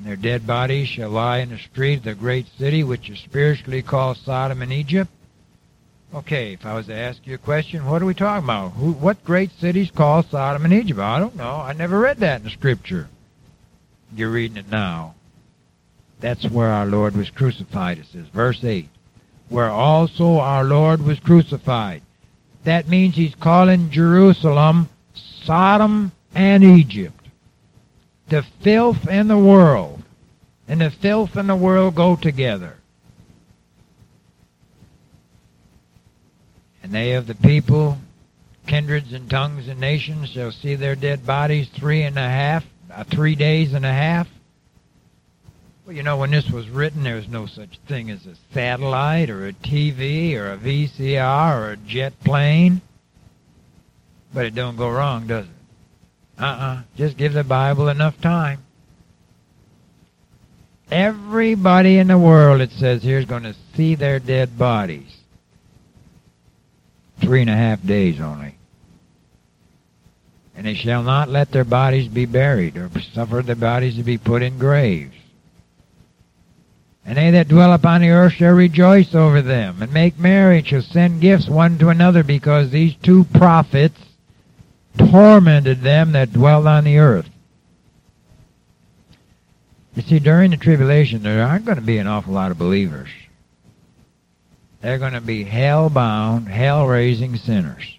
And 0.00 0.08
their 0.08 0.16
dead 0.16 0.46
bodies 0.46 0.88
shall 0.88 1.10
lie 1.10 1.38
in 1.38 1.50
the 1.50 1.58
street 1.58 1.98
of 1.98 2.04
the 2.04 2.14
great 2.14 2.46
city, 2.58 2.82
which 2.82 3.10
is 3.10 3.18
spiritually 3.18 3.82
called 3.82 4.16
Sodom 4.16 4.62
and 4.62 4.72
Egypt. 4.72 5.10
Okay, 6.14 6.54
if 6.54 6.64
I 6.64 6.74
was 6.74 6.86
to 6.86 6.94
ask 6.94 7.26
you 7.26 7.34
a 7.34 7.38
question, 7.38 7.84
what 7.84 8.00
are 8.00 8.06
we 8.06 8.14
talking 8.14 8.44
about? 8.44 8.70
Who, 8.70 8.92
what 8.92 9.22
great 9.24 9.50
cities 9.60 9.90
called 9.90 10.26
Sodom 10.30 10.64
and 10.64 10.72
Egypt? 10.72 10.98
I 10.98 11.18
don't 11.18 11.36
know. 11.36 11.56
I 11.56 11.74
never 11.74 11.98
read 11.98 12.16
that 12.18 12.38
in 12.38 12.44
the 12.44 12.50
Scripture. 12.50 13.08
You're 14.16 14.30
reading 14.30 14.56
it 14.56 14.70
now. 14.70 15.14
That's 16.20 16.48
where 16.50 16.68
our 16.68 16.86
Lord 16.86 17.14
was 17.14 17.28
crucified, 17.28 17.98
it 17.98 18.06
says. 18.06 18.26
Verse 18.28 18.64
8. 18.64 18.88
Where 19.50 19.68
also 19.68 20.38
our 20.38 20.64
Lord 20.64 21.02
was 21.02 21.20
crucified. 21.20 22.00
That 22.64 22.88
means 22.88 23.16
he's 23.16 23.34
calling 23.34 23.90
Jerusalem 23.90 24.88
Sodom 25.44 26.12
and 26.34 26.64
Egypt 26.64 27.19
the 28.30 28.42
filth 28.62 29.06
and 29.08 29.28
the 29.28 29.38
world. 29.38 30.02
And 30.66 30.80
the 30.80 30.90
filth 30.90 31.36
and 31.36 31.48
the 31.48 31.56
world 31.56 31.94
go 31.94 32.16
together. 32.16 32.76
And 36.82 36.92
they 36.92 37.12
of 37.12 37.26
the 37.26 37.34
people, 37.34 37.98
kindreds 38.66 39.12
and 39.12 39.28
tongues 39.28 39.68
and 39.68 39.80
nations 39.80 40.30
shall 40.30 40.52
see 40.52 40.76
their 40.76 40.94
dead 40.94 41.26
bodies 41.26 41.68
three 41.68 42.02
and 42.02 42.16
a 42.16 42.28
half 42.28 42.64
uh, 42.92 43.04
three 43.04 43.34
days 43.34 43.72
and 43.72 43.84
a 43.84 43.92
half. 43.92 44.28
Well, 45.84 45.94
you 45.94 46.02
know, 46.02 46.16
when 46.16 46.30
this 46.30 46.50
was 46.50 46.68
written, 46.68 47.02
there 47.02 47.16
was 47.16 47.28
no 47.28 47.46
such 47.46 47.78
thing 47.88 48.10
as 48.10 48.26
a 48.26 48.34
satellite 48.52 49.30
or 49.30 49.46
a 49.46 49.52
TV 49.52 50.34
or 50.34 50.52
a 50.52 50.56
VCR 50.56 51.60
or 51.60 51.72
a 51.72 51.76
jet 51.76 52.18
plane. 52.24 52.80
But 54.32 54.46
it 54.46 54.54
don't 54.54 54.76
go 54.76 54.90
wrong, 54.90 55.26
does 55.26 55.46
it? 55.46 55.59
Uh-uh. 56.40 56.82
Just 56.96 57.16
give 57.16 57.34
the 57.34 57.44
Bible 57.44 57.88
enough 57.88 58.20
time. 58.20 58.64
Everybody 60.90 61.98
in 61.98 62.08
the 62.08 62.18
world, 62.18 62.60
it 62.60 62.70
says 62.72 63.02
here, 63.02 63.18
is 63.18 63.26
going 63.26 63.44
to 63.44 63.54
see 63.76 63.94
their 63.94 64.18
dead 64.18 64.58
bodies. 64.58 65.14
Three 67.20 67.42
and 67.42 67.50
a 67.50 67.56
half 67.56 67.84
days 67.84 68.20
only. 68.20 68.54
And 70.56 70.66
they 70.66 70.74
shall 70.74 71.02
not 71.02 71.28
let 71.28 71.52
their 71.52 71.64
bodies 71.64 72.08
be 72.08 72.26
buried, 72.26 72.76
or 72.76 72.90
suffer 73.14 73.42
their 73.42 73.54
bodies 73.54 73.96
to 73.96 74.02
be 74.02 74.18
put 74.18 74.42
in 74.42 74.58
graves. 74.58 75.14
And 77.04 77.16
they 77.16 77.30
that 77.30 77.48
dwell 77.48 77.72
upon 77.72 78.00
the 78.00 78.10
earth 78.10 78.34
shall 78.34 78.52
rejoice 78.54 79.14
over 79.14 79.42
them, 79.42 79.82
and 79.82 79.92
make 79.92 80.18
merry, 80.18 80.58
and 80.58 80.66
shall 80.66 80.82
send 80.82 81.20
gifts 81.20 81.48
one 81.48 81.78
to 81.78 81.88
another, 81.88 82.22
because 82.22 82.70
these 82.70 82.94
two 82.96 83.24
prophets 83.24 83.98
tormented 84.96 85.80
them 85.80 86.12
that 86.12 86.32
dwell 86.32 86.66
on 86.66 86.84
the 86.84 86.98
earth. 86.98 87.28
You 89.94 90.02
see, 90.02 90.18
during 90.18 90.50
the 90.50 90.56
tribulation, 90.56 91.22
there 91.22 91.44
aren't 91.44 91.64
going 91.64 91.76
to 91.78 91.82
be 91.82 91.98
an 91.98 92.06
awful 92.06 92.32
lot 92.32 92.50
of 92.50 92.58
believers. 92.58 93.08
They're 94.80 94.98
going 94.98 95.12
to 95.12 95.20
be 95.20 95.44
hell-bound, 95.44 96.48
hell-raising 96.48 97.36
sinners 97.36 97.98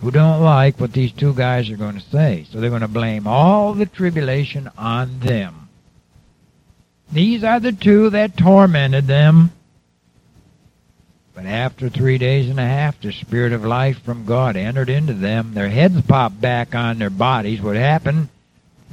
who 0.00 0.10
don't 0.10 0.42
like 0.42 0.80
what 0.80 0.92
these 0.92 1.12
two 1.12 1.34
guys 1.34 1.68
are 1.70 1.76
going 1.76 1.98
to 1.98 2.10
say. 2.10 2.46
So 2.50 2.60
they're 2.60 2.70
going 2.70 2.82
to 2.82 2.88
blame 2.88 3.26
all 3.26 3.74
the 3.74 3.86
tribulation 3.86 4.70
on 4.78 5.20
them. 5.20 5.68
These 7.12 7.44
are 7.44 7.60
the 7.60 7.72
two 7.72 8.10
that 8.10 8.36
tormented 8.36 9.06
them. 9.06 9.50
But 11.42 11.48
after 11.48 11.88
three 11.88 12.18
days 12.18 12.50
and 12.50 12.60
a 12.60 12.66
half, 12.66 13.00
the 13.00 13.14
Spirit 13.14 13.54
of 13.54 13.64
life 13.64 14.02
from 14.02 14.26
God 14.26 14.56
entered 14.56 14.90
into 14.90 15.14
them. 15.14 15.54
Their 15.54 15.70
heads 15.70 16.02
popped 16.02 16.38
back 16.38 16.74
on 16.74 16.98
their 16.98 17.08
bodies. 17.08 17.62
What 17.62 17.76
happened? 17.76 18.28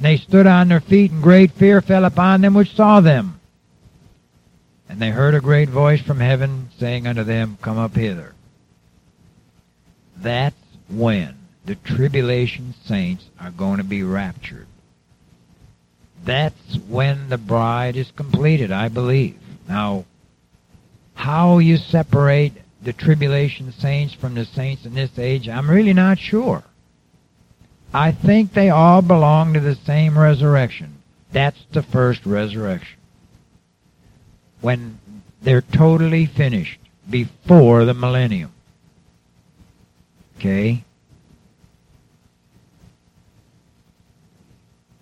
They 0.00 0.16
stood 0.16 0.46
on 0.46 0.68
their 0.68 0.80
feet, 0.80 1.10
and 1.10 1.22
great 1.22 1.50
fear 1.50 1.82
fell 1.82 2.06
upon 2.06 2.40
them 2.40 2.54
which 2.54 2.74
saw 2.74 3.00
them. 3.00 3.38
And 4.88 4.98
they 4.98 5.10
heard 5.10 5.34
a 5.34 5.42
great 5.42 5.68
voice 5.68 6.00
from 6.00 6.20
heaven 6.20 6.70
saying 6.78 7.06
unto 7.06 7.22
them, 7.22 7.58
Come 7.60 7.76
up 7.76 7.94
hither. 7.94 8.32
That's 10.16 10.56
when 10.88 11.34
the 11.66 11.74
tribulation 11.74 12.72
saints 12.82 13.26
are 13.38 13.50
going 13.50 13.76
to 13.76 13.84
be 13.84 14.02
raptured. 14.02 14.68
That's 16.24 16.78
when 16.88 17.28
the 17.28 17.36
bride 17.36 17.96
is 17.96 18.10
completed, 18.12 18.72
I 18.72 18.88
believe. 18.88 19.36
Now, 19.68 20.06
how 21.18 21.58
you 21.58 21.76
separate 21.76 22.52
the 22.80 22.92
tribulation 22.92 23.72
saints 23.72 24.14
from 24.14 24.36
the 24.36 24.44
saints 24.44 24.86
in 24.86 24.94
this 24.94 25.18
age, 25.18 25.48
I'm 25.48 25.68
really 25.68 25.92
not 25.92 26.16
sure. 26.16 26.62
I 27.92 28.12
think 28.12 28.52
they 28.52 28.70
all 28.70 29.02
belong 29.02 29.54
to 29.54 29.60
the 29.60 29.74
same 29.74 30.16
resurrection. 30.16 31.02
That's 31.32 31.58
the 31.72 31.82
first 31.82 32.24
resurrection. 32.24 32.96
When 34.60 35.00
they're 35.42 35.60
totally 35.60 36.26
finished 36.26 36.78
before 37.10 37.84
the 37.84 37.94
millennium. 37.94 38.52
Okay? 40.38 40.84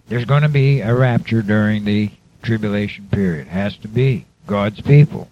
There's 0.09 0.25
going 0.25 0.45
to 0.45 0.49
be 0.49 0.81
a 0.81 0.95
rapture 0.95 1.43
during 1.43 1.85
the 1.85 2.11
tribulation 2.43 3.09
period. 3.13 3.49
Has 3.49 3.77
to 3.79 3.89
be. 3.89 4.25
God's 4.47 4.81
people. 4.81 5.29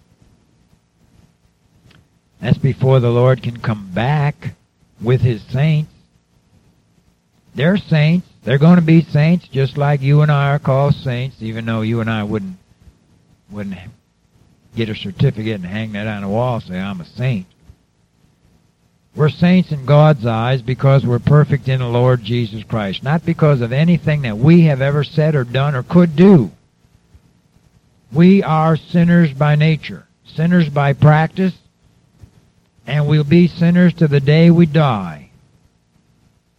That's 2.41 2.57
before 2.57 2.99
the 2.99 3.11
Lord 3.11 3.41
can 3.41 3.59
come 3.59 3.91
back 3.93 4.55
with 5.01 5.21
his 5.21 5.41
saints 5.43 5.91
they're 7.55 7.77
saints. 7.77 8.27
They're 8.43 8.57
going 8.57 8.75
to 8.75 8.81
be 8.81 9.01
saints 9.01 9.47
just 9.47 9.77
like 9.77 10.01
you 10.01 10.21
and 10.21 10.31
I 10.31 10.51
are 10.51 10.59
called 10.59 10.93
saints, 10.93 11.37
even 11.39 11.65
though 11.65 11.81
you 11.81 12.01
and 12.01 12.09
I 12.09 12.23
wouldn't 12.23 12.57
wouldn't 13.49 13.77
get 14.75 14.89
a 14.89 14.95
certificate 14.95 15.55
and 15.55 15.65
hang 15.65 15.93
that 15.93 16.05
on 16.05 16.21
the 16.21 16.27
wall 16.27 16.55
and 16.55 16.63
say 16.63 16.79
I'm 16.79 16.99
a 16.99 17.05
saint. 17.05 17.47
We're 19.15 19.29
saints 19.29 19.71
in 19.71 19.85
God's 19.85 20.25
eyes 20.25 20.61
because 20.61 21.05
we're 21.05 21.19
perfect 21.19 21.69
in 21.69 21.79
the 21.79 21.87
Lord 21.87 22.21
Jesus 22.23 22.63
Christ, 22.65 23.01
not 23.01 23.25
because 23.25 23.61
of 23.61 23.71
anything 23.71 24.23
that 24.23 24.37
we 24.37 24.63
have 24.63 24.81
ever 24.81 25.05
said 25.05 25.35
or 25.35 25.45
done 25.45 25.73
or 25.73 25.83
could 25.83 26.17
do. 26.17 26.51
We 28.11 28.43
are 28.43 28.75
sinners 28.75 29.31
by 29.31 29.55
nature, 29.55 30.05
sinners 30.25 30.67
by 30.67 30.91
practice, 30.91 31.53
and 32.87 33.07
we'll 33.07 33.23
be 33.23 33.47
sinners 33.47 33.93
to 33.95 34.07
the 34.07 34.19
day 34.19 34.51
we 34.51 34.65
die. 34.65 35.29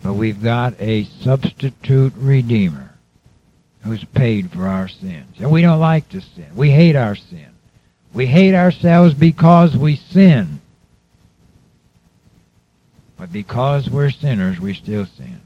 But 0.03 0.15
we've 0.15 0.43
got 0.43 0.81
a 0.81 1.05
substitute 1.05 2.13
redeemer 2.17 2.91
who's 3.83 4.05
paid 4.05 4.51
for 4.51 4.67
our 4.67 4.89
sins. 4.89 5.37
And 5.39 5.51
we 5.51 5.63
don't 5.63 5.81
like 5.81 6.09
to 6.11 6.21
sin. 6.21 6.49
We 6.55 6.71
hate 6.71 6.97
our 6.97 7.15
sin. 7.15 7.47
We 8.13 8.27
hate 8.27 8.55
ourselves 8.55 9.15
because 9.15 9.77
we 9.77 9.97
sin. 9.97 10.61
But 13.17 13.33
because 13.33 13.89
we're 13.89 14.11
sinners, 14.11 14.61
we 14.61 14.75
still 14.75 15.07
sin. 15.07 15.41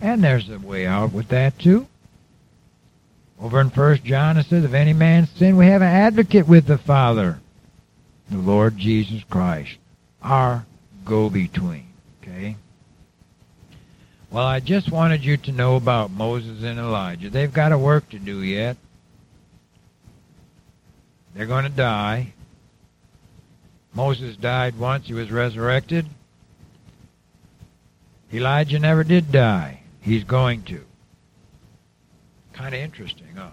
And 0.00 0.22
there's 0.22 0.48
a 0.48 0.58
way 0.58 0.86
out 0.86 1.12
with 1.12 1.28
that 1.28 1.58
too. 1.58 1.86
Over 3.40 3.60
in 3.60 3.70
First 3.70 4.04
John 4.04 4.36
it 4.36 4.46
says, 4.46 4.64
if 4.64 4.74
any 4.74 4.92
man 4.92 5.26
sin, 5.26 5.56
we 5.56 5.66
have 5.66 5.82
an 5.82 5.88
advocate 5.88 6.48
with 6.48 6.66
the 6.66 6.78
Father, 6.78 7.40
the 8.30 8.38
Lord 8.38 8.76
Jesus 8.76 9.24
Christ, 9.24 9.76
our 10.22 10.66
go-between. 11.04 11.86
Okay? 12.22 12.56
Well, 14.30 14.46
I 14.46 14.60
just 14.60 14.90
wanted 14.90 15.24
you 15.24 15.36
to 15.38 15.52
know 15.52 15.76
about 15.76 16.10
Moses 16.10 16.62
and 16.62 16.78
Elijah. 16.78 17.30
They've 17.30 17.52
got 17.52 17.72
a 17.72 17.78
work 17.78 18.10
to 18.10 18.18
do 18.18 18.42
yet. 18.42 18.76
They're 21.34 21.46
going 21.46 21.64
to 21.64 21.70
die. 21.70 22.34
Moses 23.94 24.36
died 24.36 24.78
once, 24.78 25.06
he 25.06 25.14
was 25.14 25.30
resurrected. 25.30 26.06
Elijah 28.32 28.78
never 28.78 29.02
did 29.02 29.32
die. 29.32 29.80
He's 30.00 30.24
going 30.24 30.62
to. 30.64 30.84
Kind 32.52 32.74
of 32.74 32.80
interesting, 32.80 33.28
huh? 33.34 33.50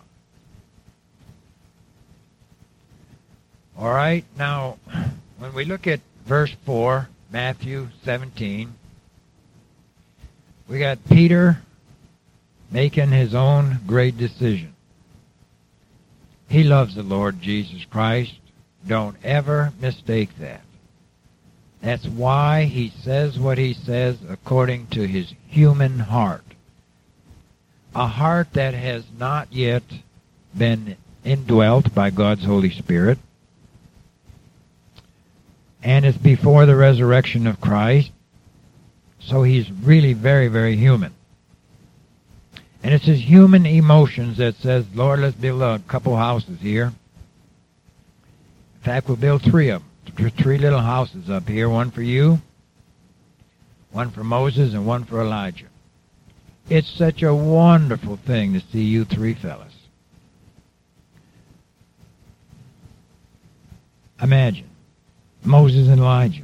All 3.78 3.94
right, 3.94 4.24
now, 4.38 4.78
when 5.38 5.54
we 5.54 5.66
look 5.66 5.86
at 5.86 6.00
verse 6.26 6.56
4, 6.66 7.10
Matthew 7.30 7.90
17, 8.06 8.74
we 10.70 10.80
got 10.80 10.98
Peter 11.10 11.62
making 12.72 13.12
his 13.12 13.36
own 13.36 13.80
great 13.86 14.18
decision. 14.18 14.74
He 16.48 16.64
loves 16.64 16.96
the 16.96 17.04
Lord 17.04 17.42
Jesus 17.42 17.84
Christ. 17.84 18.36
Don't 18.88 19.18
ever 19.26 19.74
mistake 19.82 20.30
that. 20.40 20.62
That's 21.82 22.08
why 22.08 22.64
he 22.64 22.94
says 23.02 23.38
what 23.38 23.58
he 23.58 23.74
says 23.74 24.18
according 24.30 24.88
to 24.88 25.06
his 25.06 25.34
human 25.50 26.00
heart. 26.00 26.46
A 27.94 28.08
heart 28.08 28.54
that 28.54 28.74
has 28.74 29.04
not 29.20 29.52
yet 29.52 29.84
been 30.58 30.96
indwelt 31.26 31.94
by 31.94 32.10
God's 32.10 32.46
Holy 32.46 32.70
Spirit 32.70 33.20
and 35.86 36.04
it's 36.04 36.18
before 36.18 36.66
the 36.66 36.76
resurrection 36.76 37.46
of 37.48 37.62
Christ 37.62 38.12
so 39.20 39.44
he's 39.44 39.72
really 39.72 40.14
very, 40.14 40.48
very 40.48 40.76
human. 40.76 41.14
And 42.84 42.94
it's 42.94 43.06
his 43.06 43.20
human 43.20 43.66
emotions 43.66 44.38
that 44.38 44.56
says, 44.58 44.86
Lord, 44.94 45.20
let's 45.20 45.36
build 45.36 45.62
a 45.62 45.80
couple 45.88 46.16
houses 46.16 46.60
here. 46.62 46.94
In 48.76 48.82
fact, 48.84 49.08
we'll 49.08 49.18
build 49.18 49.42
three 49.42 49.70
of 49.70 49.82
them. 49.82 50.32
Three 50.38 50.60
little 50.60 50.82
houses 50.82 51.30
up 51.30 51.48
here. 51.48 51.68
One 51.68 51.90
for 51.90 52.04
you, 52.04 52.40
one 53.92 54.12
for 54.12 54.24
Moses, 54.24 54.74
and 54.74 54.86
one 54.86 55.04
for 55.04 55.20
Elijah. 55.20 55.66
It's 56.70 56.90
such 56.90 57.24
a 57.24 57.34
wonderful 57.34 58.18
thing 58.18 58.54
to 58.54 58.62
see 58.72 58.84
you 58.84 59.04
three 59.06 59.34
fellas. 59.34 59.74
Imagine 64.22 64.70
Moses 65.46 65.88
and 65.88 66.00
Elijah 66.00 66.44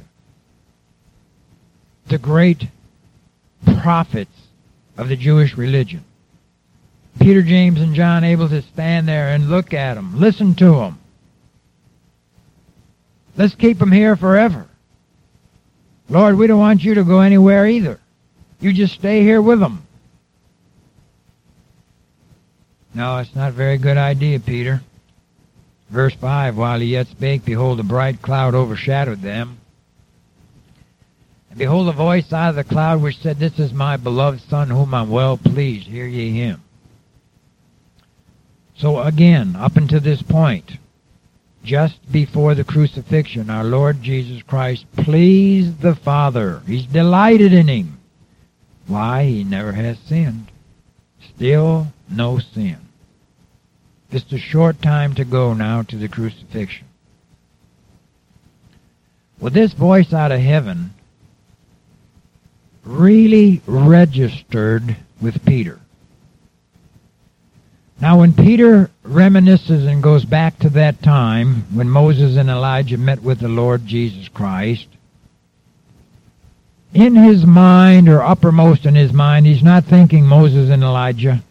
the 2.12 2.18
great 2.18 2.68
prophets 3.78 4.38
of 4.98 5.08
the 5.08 5.16
Jewish 5.16 5.56
religion. 5.56 6.04
Peter, 7.18 7.42
James, 7.42 7.80
and 7.80 7.94
John 7.94 8.22
able 8.22 8.50
to 8.50 8.60
stand 8.60 9.08
there 9.08 9.28
and 9.28 9.48
look 9.48 9.72
at 9.72 9.94
them, 9.94 10.20
listen 10.20 10.54
to 10.56 10.72
them. 10.72 10.98
Let's 13.36 13.54
keep 13.54 13.78
them 13.78 13.92
here 13.92 14.14
forever. 14.14 14.66
Lord, 16.10 16.36
we 16.36 16.46
don't 16.46 16.58
want 16.58 16.84
you 16.84 16.94
to 16.96 17.04
go 17.04 17.20
anywhere 17.20 17.66
either. 17.66 17.98
You 18.60 18.74
just 18.74 18.94
stay 18.94 19.22
here 19.22 19.40
with 19.40 19.60
them. 19.60 19.86
No, 22.94 23.18
it's 23.18 23.34
not 23.34 23.48
a 23.48 23.52
very 23.52 23.78
good 23.78 23.96
idea, 23.96 24.38
Peter. 24.38 24.82
Verse 25.92 26.14
5 26.14 26.56
While 26.56 26.80
he 26.80 26.86
yet 26.86 27.06
spake, 27.08 27.44
behold, 27.44 27.78
a 27.78 27.82
bright 27.82 28.22
cloud 28.22 28.54
overshadowed 28.54 29.20
them. 29.20 29.58
And 31.50 31.58
behold, 31.58 31.88
a 31.88 31.92
voice 31.92 32.32
out 32.32 32.50
of 32.50 32.56
the 32.56 32.64
cloud 32.64 33.02
which 33.02 33.18
said, 33.18 33.38
This 33.38 33.58
is 33.58 33.74
my 33.74 33.98
beloved 33.98 34.40
Son, 34.48 34.70
whom 34.70 34.94
I'm 34.94 35.10
well 35.10 35.36
pleased. 35.36 35.86
Hear 35.86 36.06
ye 36.06 36.30
him. 36.30 36.62
So 38.78 39.02
again, 39.02 39.54
up 39.54 39.76
until 39.76 40.00
this 40.00 40.22
point, 40.22 40.72
just 41.62 42.10
before 42.10 42.54
the 42.54 42.64
crucifixion, 42.64 43.50
our 43.50 43.62
Lord 43.62 44.02
Jesus 44.02 44.42
Christ 44.42 44.86
pleased 44.96 45.82
the 45.82 45.94
Father. 45.94 46.62
He's 46.66 46.86
delighted 46.86 47.52
in 47.52 47.68
him. 47.68 47.98
Why? 48.86 49.26
He 49.26 49.44
never 49.44 49.72
has 49.72 49.98
sinned. 49.98 50.50
Still 51.36 51.88
no 52.10 52.38
sin. 52.38 52.81
Just 54.12 54.30
a 54.34 54.38
short 54.38 54.82
time 54.82 55.14
to 55.14 55.24
go 55.24 55.54
now 55.54 55.80
to 55.84 55.96
the 55.96 56.06
crucifixion. 56.06 56.86
Well, 59.40 59.50
this 59.50 59.72
voice 59.72 60.12
out 60.12 60.30
of 60.30 60.40
heaven 60.40 60.92
really 62.84 63.62
registered 63.66 64.96
with 65.18 65.44
Peter. 65.46 65.80
Now, 68.02 68.18
when 68.18 68.34
Peter 68.34 68.90
reminisces 69.02 69.86
and 69.86 70.02
goes 70.02 70.26
back 70.26 70.58
to 70.58 70.68
that 70.70 71.02
time 71.02 71.64
when 71.74 71.88
Moses 71.88 72.36
and 72.36 72.50
Elijah 72.50 72.98
met 72.98 73.22
with 73.22 73.38
the 73.38 73.48
Lord 73.48 73.86
Jesus 73.86 74.28
Christ, 74.28 74.88
in 76.92 77.14
his 77.14 77.46
mind, 77.46 78.10
or 78.10 78.22
uppermost 78.22 78.84
in 78.84 78.94
his 78.94 79.12
mind, 79.12 79.46
he's 79.46 79.62
not 79.62 79.84
thinking 79.84 80.26
Moses 80.26 80.68
and 80.68 80.82
Elijah. 80.82 81.42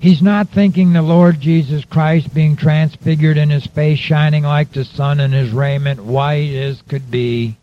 He's 0.00 0.22
not 0.22 0.48
thinking 0.48 0.94
the 0.94 1.02
Lord 1.02 1.42
Jesus 1.42 1.84
Christ 1.84 2.32
being 2.32 2.56
transfigured 2.56 3.36
in 3.36 3.50
his 3.50 3.66
face, 3.66 3.98
shining 3.98 4.44
like 4.44 4.72
the 4.72 4.86
sun, 4.86 5.20
and 5.20 5.34
his 5.34 5.50
raiment 5.50 6.02
white 6.02 6.54
as 6.54 6.80
could 6.80 7.10
be. 7.10 7.58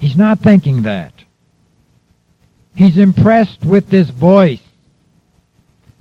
He's 0.00 0.16
not 0.16 0.40
thinking 0.40 0.82
that. 0.82 1.12
He's 2.74 2.98
impressed 2.98 3.64
with 3.64 3.88
this 3.88 4.10
voice, 4.10 4.60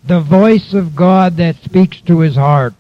the 0.03 0.21
voice 0.21 0.73
of 0.73 0.95
God 0.95 1.37
that 1.37 1.57
speaks 1.63 2.01
to 2.01 2.21
his 2.21 2.35
heart. 2.35 2.73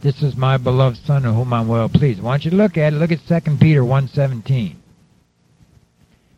This 0.00 0.22
is 0.22 0.36
my 0.36 0.56
beloved 0.56 0.98
Son, 0.98 1.24
of 1.24 1.36
whom 1.36 1.52
I'm 1.52 1.68
well 1.68 1.88
pleased. 1.88 2.20
Why 2.20 2.32
don't 2.32 2.44
you 2.44 2.50
look 2.50 2.76
at 2.76 2.94
it? 2.94 2.96
Look 2.96 3.12
at 3.12 3.44
2 3.44 3.56
Peter 3.58 3.82
1.17. 3.82 4.74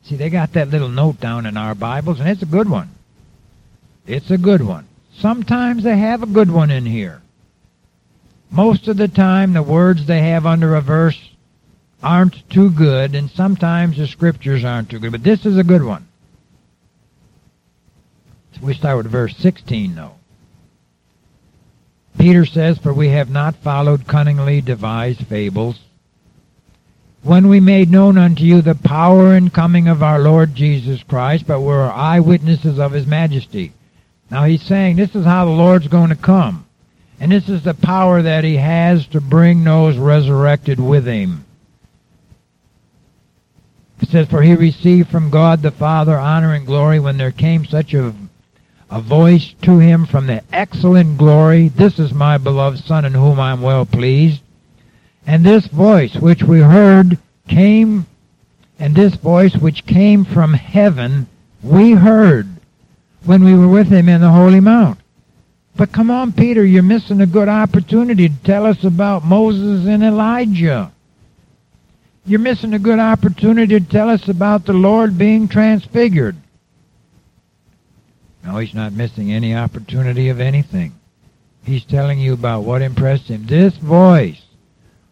See, 0.03 0.17
they 0.17 0.29
got 0.29 0.53
that 0.53 0.69
little 0.69 0.91
note 0.91 1.21
down 1.21 1.47
in 1.47 1.57
our 1.57 1.75
Bibles, 1.75 2.21
and 2.21 2.29
it's 2.29 2.43
a 2.43 2.47
good 2.47 2.69
one. 2.69 2.91
It's 4.07 4.31
a 4.31 4.39
good 4.39 4.63
one. 4.63 4.88
Sometimes 5.21 5.83
they 5.83 5.97
have 5.97 6.23
a 6.23 6.27
good 6.27 6.51
one 6.51 6.71
in 6.71 6.87
here. 6.87 7.23
Most 8.51 8.89
of 8.89 8.97
the 8.97 9.09
time, 9.09 9.53
the 9.53 9.63
words 9.63 10.07
they 10.07 10.23
have 10.23 10.47
under 10.47 10.75
a 10.75 10.81
verse 10.81 11.19
aren't 12.03 12.49
too 12.49 12.71
good, 12.71 13.15
and 13.15 13.31
sometimes 13.31 13.97
the 13.97 14.07
scriptures 14.07 14.65
aren't 14.65 14.91
too 14.91 14.99
good. 14.99 15.13
But 15.13 15.25
this 15.25 15.45
is 15.45 15.57
a 15.57 15.65
good 15.65 15.83
one. 15.83 16.07
We 18.63 18.75
start 18.75 18.97
with 18.97 19.07
verse 19.07 19.37
16, 19.37 19.95
though. 19.95 20.15
Peter 22.19 22.45
says, 22.45 22.79
For 22.79 22.93
we 22.93 23.09
have 23.09 23.31
not 23.31 23.57
followed 23.57 24.07
cunningly 24.07 24.61
devised 24.61 25.27
fables 25.27 25.79
when 27.23 27.49
we 27.49 27.61
made 27.61 27.91
known 27.91 28.17
unto 28.17 28.45
you 28.45 28.63
the 28.63 28.75
power 28.75 29.35
and 29.35 29.53
coming 29.53 29.89
of 29.89 30.03
our 30.03 30.21
Lord 30.21 30.55
Jesus 30.55 31.03
Christ, 31.03 31.47
but 31.47 31.61
were 31.61 31.91
eyewitnesses 31.91 32.79
of 32.79 32.93
his 32.93 33.07
majesty. 33.07 33.73
Now 34.31 34.45
he's 34.45 34.63
saying 34.63 34.97
this 34.97 35.15
is 35.15 35.25
how 35.25 35.45
the 35.45 35.51
Lord's 35.51 35.89
going 35.89 36.11
to 36.11 36.17
come. 36.17 36.67
And 37.21 37.33
this 37.33 37.49
is 37.49 37.63
the 37.63 37.75
power 37.75 38.23
that 38.23 38.45
he 38.45 38.57
has 38.57 39.07
to 39.09 39.21
bring 39.21 39.65
those 39.65 39.97
resurrected 39.97 40.79
with 40.79 41.07
him. 41.07 41.45
It 44.01 44.09
says, 44.11 44.29
For 44.29 44.43
he 44.43 44.55
received 44.55 45.11
from 45.11 45.31
God 45.31 45.63
the 45.63 45.73
Father 45.73 46.17
honor 46.17 46.55
and 46.55 46.67
glory 46.67 47.01
when 47.01 47.17
there 47.17 47.33
came 47.33 47.65
such 47.65 47.95
a, 47.95 48.15
a 48.91 49.01
voice 49.01 49.55
to 49.63 49.79
him 49.79 50.07
from 50.07 50.29
the 50.29 50.45
excellent 50.53 51.19
glory, 51.19 51.69
This 51.69 51.99
is 51.99 52.13
my 52.13 52.39
beloved 52.39 52.79
Son 52.85 53.05
in 53.05 53.15
whom 53.15 53.41
I 53.41 53.51
am 53.51 53.63
well 53.63 53.85
pleased. 53.85 54.41
And 55.27 55.45
this 55.45 55.67
voice 55.67 56.15
which 56.15 56.45
we 56.45 56.61
heard 56.61 57.19
came, 57.49 58.07
and 58.79 58.95
this 58.95 59.17
voice 59.17 59.57
which 59.57 59.85
came 59.85 60.25
from 60.25 60.55
heaven, 60.55 61.27
we 61.63 61.93
heard 61.93 62.49
when 63.29 63.45
we 63.45 63.55
were 63.55 63.69
with 63.69 63.89
him 63.89 64.09
in 64.09 64.21
the 64.21 64.31
Holy 64.31 64.61
Mount. 64.61 64.99
But 65.77 65.93
come 65.93 66.11
on, 66.11 66.33
Peter, 66.33 66.65
you're 66.65 66.83
missing 66.83 67.21
a 67.21 67.27
good 67.27 67.49
opportunity 67.49 68.29
to 68.29 68.43
tell 68.43 68.65
us 68.65 68.83
about 68.85 69.25
Moses 69.25 69.87
and 69.87 70.03
Elijah. 70.03 70.91
You're 72.25 72.41
missing 72.41 72.73
a 72.73 72.79
good 72.79 72.99
opportunity 72.99 73.79
to 73.79 73.87
tell 73.87 74.09
us 74.09 74.29
about 74.29 74.65
the 74.65 74.73
Lord 74.73 75.19
being 75.19 75.47
transfigured. 75.47 76.37
No, 78.43 78.57
he's 78.57 78.75
not 78.75 78.93
missing 78.93 79.31
any 79.31 79.55
opportunity 79.55 80.31
of 80.31 80.41
anything. 80.41 80.95
He's 81.65 81.85
telling 81.85 82.19
you 82.19 82.33
about 82.33 82.63
what 82.63 82.81
impressed 82.81 83.29
him. 83.29 83.45
This 83.47 83.77
voice 83.77 84.41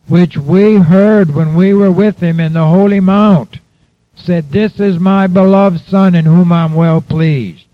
which 0.08 0.36
we 0.36 0.76
heard 0.76 1.34
when 1.34 1.54
we 1.54 1.74
were 1.74 1.90
with 1.90 2.16
him 2.22 2.40
in 2.40 2.52
the 2.52 2.64
Holy 2.64 3.00
Mount, 3.00 3.58
said, 4.14 4.50
This 4.50 4.78
is 4.80 4.98
my 4.98 5.26
beloved 5.26 5.80
Son 5.80 6.14
in 6.14 6.24
whom 6.24 6.52
I'm 6.52 6.74
well 6.74 7.00
pleased. 7.00 7.65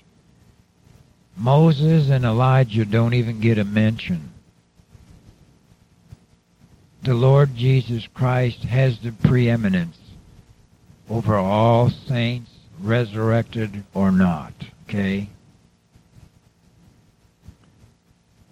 Moses 1.43 2.09
and 2.09 2.25
Elijah 2.25 2.85
don't 2.85 3.15
even 3.15 3.41
get 3.41 3.59
a 3.59 3.65
mention. 3.65 4.31
The 7.03 7.15
Lord 7.15 7.57
Jesus 7.57 8.07
Christ 8.15 8.63
has 8.63 9.01
the 9.01 9.11
preeminence 9.11 9.99
over 11.11 11.35
all 11.35 11.91
saints, 11.91 12.49
resurrected 12.81 13.83
or 13.93 14.13
not. 14.13 14.53
Okay? 14.89 15.31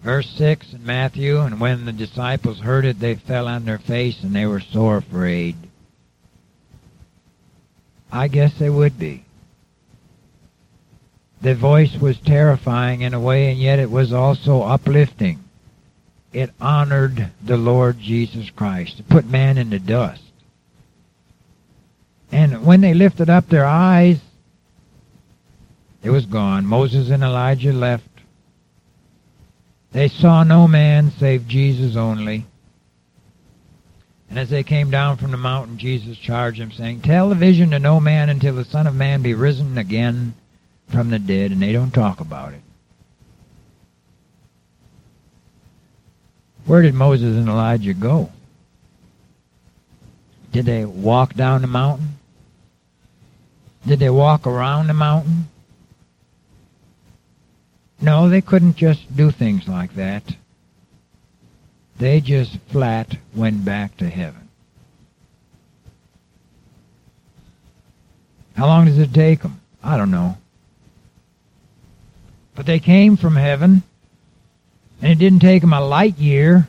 Verse 0.03 0.29
6 0.31 0.73
in 0.73 0.85
Matthew, 0.85 1.39
and 1.39 1.61
when 1.61 1.85
the 1.85 1.93
disciples 1.93 2.59
heard 2.59 2.83
it, 2.83 2.99
they 2.99 3.15
fell 3.15 3.47
on 3.47 3.63
their 3.63 3.79
face 3.79 4.21
and 4.21 4.35
they 4.35 4.45
were 4.45 4.59
sore 4.59 4.97
afraid. 4.97 5.55
I 8.11 8.27
guess 8.27 8.53
they 8.59 8.69
would 8.69 8.99
be. 8.99 9.23
The 11.41 11.55
voice 11.55 11.95
was 11.99 12.19
terrifying 12.19 13.01
in 13.01 13.15
a 13.15 13.19
way, 13.19 13.49
and 13.51 13.59
yet 13.59 13.79
it 13.79 13.89
was 13.89 14.13
also 14.13 14.61
uplifting. 14.61 15.39
It 16.31 16.51
honored 16.61 17.31
the 17.43 17.57
Lord 17.57 17.99
Jesus 17.99 18.49
Christ. 18.51 18.99
It 18.99 19.09
put 19.09 19.25
man 19.25 19.57
in 19.57 19.71
the 19.71 19.79
dust. 19.79 20.21
And 22.31 22.63
when 22.65 22.81
they 22.81 22.93
lifted 22.93 23.29
up 23.29 23.49
their 23.49 23.65
eyes, 23.65 24.19
it 26.03 26.11
was 26.11 26.25
gone. 26.25 26.65
Moses 26.65 27.09
and 27.09 27.23
Elijah 27.23 27.73
left. 27.73 28.07
They 29.91 30.07
saw 30.07 30.43
no 30.43 30.67
man 30.67 31.11
save 31.11 31.47
Jesus 31.47 31.95
only. 31.97 32.45
And 34.29 34.39
as 34.39 34.49
they 34.49 34.63
came 34.63 34.89
down 34.91 35.17
from 35.17 35.31
the 35.31 35.37
mountain, 35.37 35.77
Jesus 35.77 36.17
charged 36.17 36.61
them, 36.61 36.71
saying, 36.71 37.01
Tell 37.01 37.27
the 37.27 37.35
vision 37.35 37.71
to 37.71 37.79
no 37.79 37.99
man 37.99 38.29
until 38.29 38.55
the 38.55 38.63
Son 38.63 38.87
of 38.87 38.95
Man 38.95 39.21
be 39.21 39.33
risen 39.33 39.77
again 39.77 40.35
from 40.91 41.09
the 41.09 41.19
dead. 41.19 41.51
And 41.51 41.61
they 41.61 41.71
don't 41.71 41.91
talk 41.91 42.19
about 42.19 42.53
it. 42.53 42.61
Where 46.65 46.81
did 46.81 46.93
Moses 46.93 47.35
and 47.35 47.49
Elijah 47.49 47.93
go? 47.93 48.31
Did 50.51 50.65
they 50.65 50.85
walk 50.85 51.33
down 51.33 51.61
the 51.61 51.67
mountain? 51.67 52.19
Did 53.85 53.99
they 53.99 54.09
walk 54.09 54.45
around 54.45 54.87
the 54.87 54.93
mountain? 54.93 55.47
No, 57.99 58.29
they 58.29 58.41
couldn't 58.41 58.75
just 58.75 59.15
do 59.15 59.31
things 59.31 59.67
like 59.67 59.95
that. 59.95 60.23
They 61.97 62.19
just 62.19 62.57
flat 62.71 63.15
went 63.35 63.63
back 63.63 63.97
to 63.97 64.09
heaven. 64.09 64.49
How 68.55 68.67
long 68.67 68.85
does 68.85 68.97
it 68.97 69.13
take 69.13 69.41
them? 69.41 69.61
I 69.83 69.97
don't 69.97 70.11
know. 70.11 70.37
But 72.61 72.67
they 72.67 72.79
came 72.79 73.17
from 73.17 73.37
heaven, 73.37 73.81
and 75.01 75.11
it 75.11 75.17
didn't 75.17 75.39
take 75.39 75.61
them 75.61 75.73
a 75.73 75.81
light 75.81 76.19
year 76.19 76.67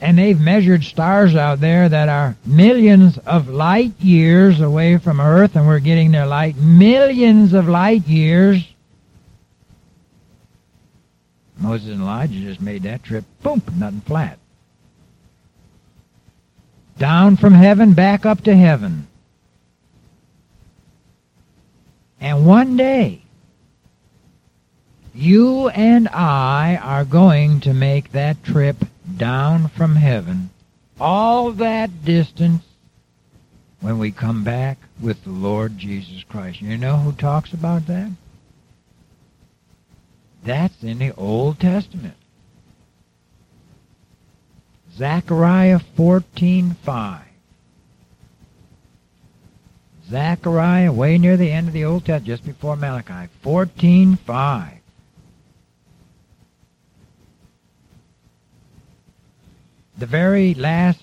and 0.00 0.16
they've 0.16 0.40
measured 0.40 0.82
stars 0.82 1.36
out 1.36 1.60
there 1.60 1.90
that 1.90 2.08
are 2.08 2.34
millions 2.46 3.18
of 3.18 3.48
light 3.48 3.92
years 4.00 4.62
away 4.62 4.96
from 4.96 5.20
Earth, 5.20 5.56
and 5.56 5.66
we're 5.66 5.78
getting 5.78 6.10
their 6.10 6.24
light 6.24 6.56
millions 6.56 7.52
of 7.52 7.68
light 7.68 8.08
years. 8.08 8.66
Moses 11.58 11.90
and 11.90 12.00
Elijah 12.00 12.40
just 12.40 12.62
made 12.62 12.84
that 12.84 13.04
trip, 13.04 13.26
boom, 13.42 13.60
nothing 13.76 14.00
flat. 14.00 14.38
Down 16.96 17.36
from 17.36 17.52
heaven, 17.52 17.92
back 17.92 18.24
up 18.24 18.40
to 18.44 18.56
heaven. 18.56 19.06
And 22.22 22.46
one 22.46 22.76
day, 22.76 23.22
You 25.12 25.68
and 25.68 26.08
I 26.08 26.76
are 26.76 27.04
going 27.04 27.60
to 27.60 27.74
make 27.74 28.12
that 28.12 28.42
trip 28.44 28.76
down 29.16 29.68
from 29.68 29.96
heaven, 29.96 30.50
all 31.00 31.50
that 31.52 32.04
distance, 32.04 32.62
when 33.80 33.98
we 33.98 34.12
come 34.12 34.44
back 34.44 34.78
with 35.00 35.24
the 35.24 35.30
Lord 35.30 35.76
Jesus 35.76 36.22
Christ. 36.22 36.62
You 36.62 36.78
know 36.78 36.96
who 36.96 37.12
talks 37.12 37.52
about 37.52 37.86
that? 37.88 38.12
That's 40.44 40.82
in 40.82 40.98
the 41.00 41.12
Old 41.16 41.58
Testament. 41.58 42.14
Zechariah 44.96 45.80
14:5. 45.96 47.31
Zechariah, 50.08 50.92
way 50.92 51.18
near 51.18 51.36
the 51.36 51.50
end 51.50 51.68
of 51.68 51.74
the 51.74 51.84
Old 51.84 52.04
Testament, 52.04 52.26
just 52.26 52.44
before 52.44 52.76
Malachi. 52.76 53.28
14:5. 53.42 54.78
The 59.98 60.06
very 60.06 60.54
last 60.54 61.00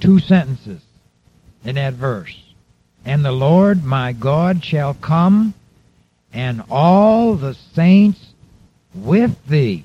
two 0.00 0.18
sentences 0.18 0.82
in 1.64 1.76
that 1.76 1.94
verse. 1.94 2.36
And 3.04 3.24
the 3.24 3.32
Lord 3.32 3.84
my 3.84 4.12
God 4.12 4.64
shall 4.64 4.94
come, 4.94 5.54
and 6.32 6.62
all 6.70 7.34
the 7.34 7.54
saints 7.54 8.32
with 8.94 9.46
thee 9.46 9.84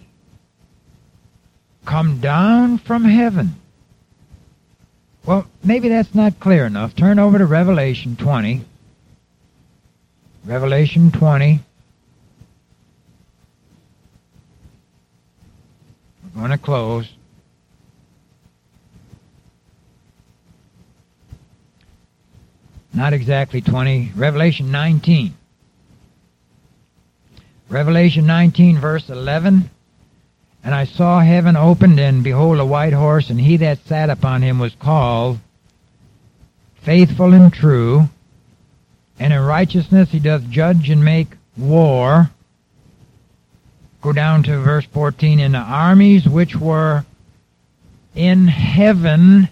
come 1.86 2.20
down 2.20 2.80
from 2.80 3.06
heaven. 3.06 3.56
Well, 5.26 5.48
maybe 5.64 5.90
that's 5.90 6.14
not 6.14 6.40
clear 6.40 6.66
enough. 6.68 6.96
Turn 6.96 7.18
over 7.18 7.40
to 7.40 7.46
Revelation 7.48 8.16
20. 8.16 8.64
Revelation 10.46 11.12
20. 11.12 11.60
We're 16.24 16.40
going 16.40 16.52
to 16.52 16.58
close. 16.60 17.10
Not 22.94 23.14
exactly 23.14 23.62
20. 23.62 24.12
Revelation 24.16 24.70
19. 24.70 25.34
Revelation 27.68 28.28
19, 28.28 28.78
verse 28.78 29.10
11. 29.10 29.72
And 30.66 30.74
I 30.74 30.86
saw 30.86 31.20
heaven 31.20 31.55
opened, 31.55 31.99
and 31.99 32.24
behold, 32.24 32.59
a 32.59 32.66
white 32.66 32.93
horse, 32.93 33.30
and 33.30 33.39
he 33.39 33.57
that 33.57 33.86
sat 33.86 34.09
upon 34.09 34.41
him 34.41 34.57
was 34.57 34.74
called 34.74 35.38
Faithful 36.82 37.34
and 37.34 37.53
True, 37.53 38.09
and 39.20 39.32
in 39.32 39.39
righteousness 39.39 40.09
he 40.09 40.20
doth 40.20 40.49
judge 40.49 40.89
and 40.89 41.05
make 41.05 41.28
war. 41.55 42.32
Go 44.01 44.11
down 44.11 44.41
to 44.43 44.59
verse 44.59 44.86
14. 44.86 45.39
And 45.39 45.53
the 45.53 45.59
armies 45.59 46.28
which 46.28 46.55
were 46.55 47.05
in 48.16 48.47
heaven 48.47 49.49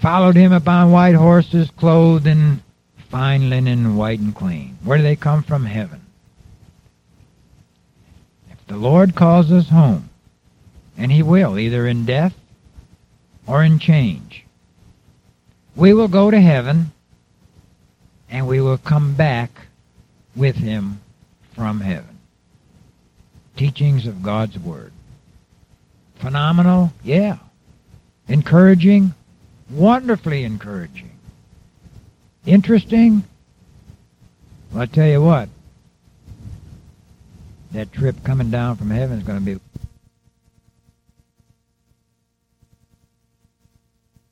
followed 0.00 0.36
him 0.36 0.52
upon 0.52 0.90
white 0.90 1.14
horses, 1.14 1.70
clothed 1.76 2.26
in 2.26 2.62
fine 3.10 3.50
linen, 3.50 3.96
white 3.96 4.20
and 4.20 4.34
clean. 4.34 4.78
Where 4.82 4.96
do 4.96 5.02
they 5.02 5.16
come 5.16 5.42
from? 5.42 5.66
Heaven. 5.66 6.00
The 8.66 8.76
Lord 8.76 9.14
calls 9.14 9.52
us 9.52 9.68
home, 9.68 10.10
and 10.96 11.12
he 11.12 11.22
will, 11.22 11.58
either 11.58 11.86
in 11.86 12.04
death 12.04 12.34
or 13.46 13.62
in 13.62 13.78
change, 13.78 14.44
we 15.76 15.92
will 15.92 16.08
go 16.08 16.30
to 16.30 16.40
heaven, 16.40 16.92
and 18.28 18.48
we 18.48 18.60
will 18.60 18.78
come 18.78 19.14
back 19.14 19.50
with 20.34 20.56
him 20.56 21.00
from 21.54 21.80
heaven. 21.80 22.18
Teachings 23.56 24.06
of 24.06 24.22
God's 24.22 24.58
Word. 24.58 24.92
Phenomenal? 26.16 26.92
Yeah. 27.04 27.38
Encouraging? 28.26 29.14
Wonderfully 29.70 30.44
encouraging. 30.44 31.10
Interesting? 32.44 33.24
Well, 34.72 34.82
I 34.82 34.86
tell 34.86 35.06
you 35.06 35.22
what, 35.22 35.48
that 37.76 37.92
trip 37.92 38.24
coming 38.24 38.50
down 38.50 38.76
from 38.76 38.90
heaven 38.90 39.18
is 39.18 39.24
going 39.24 39.38
to 39.38 39.44
be 39.44 39.60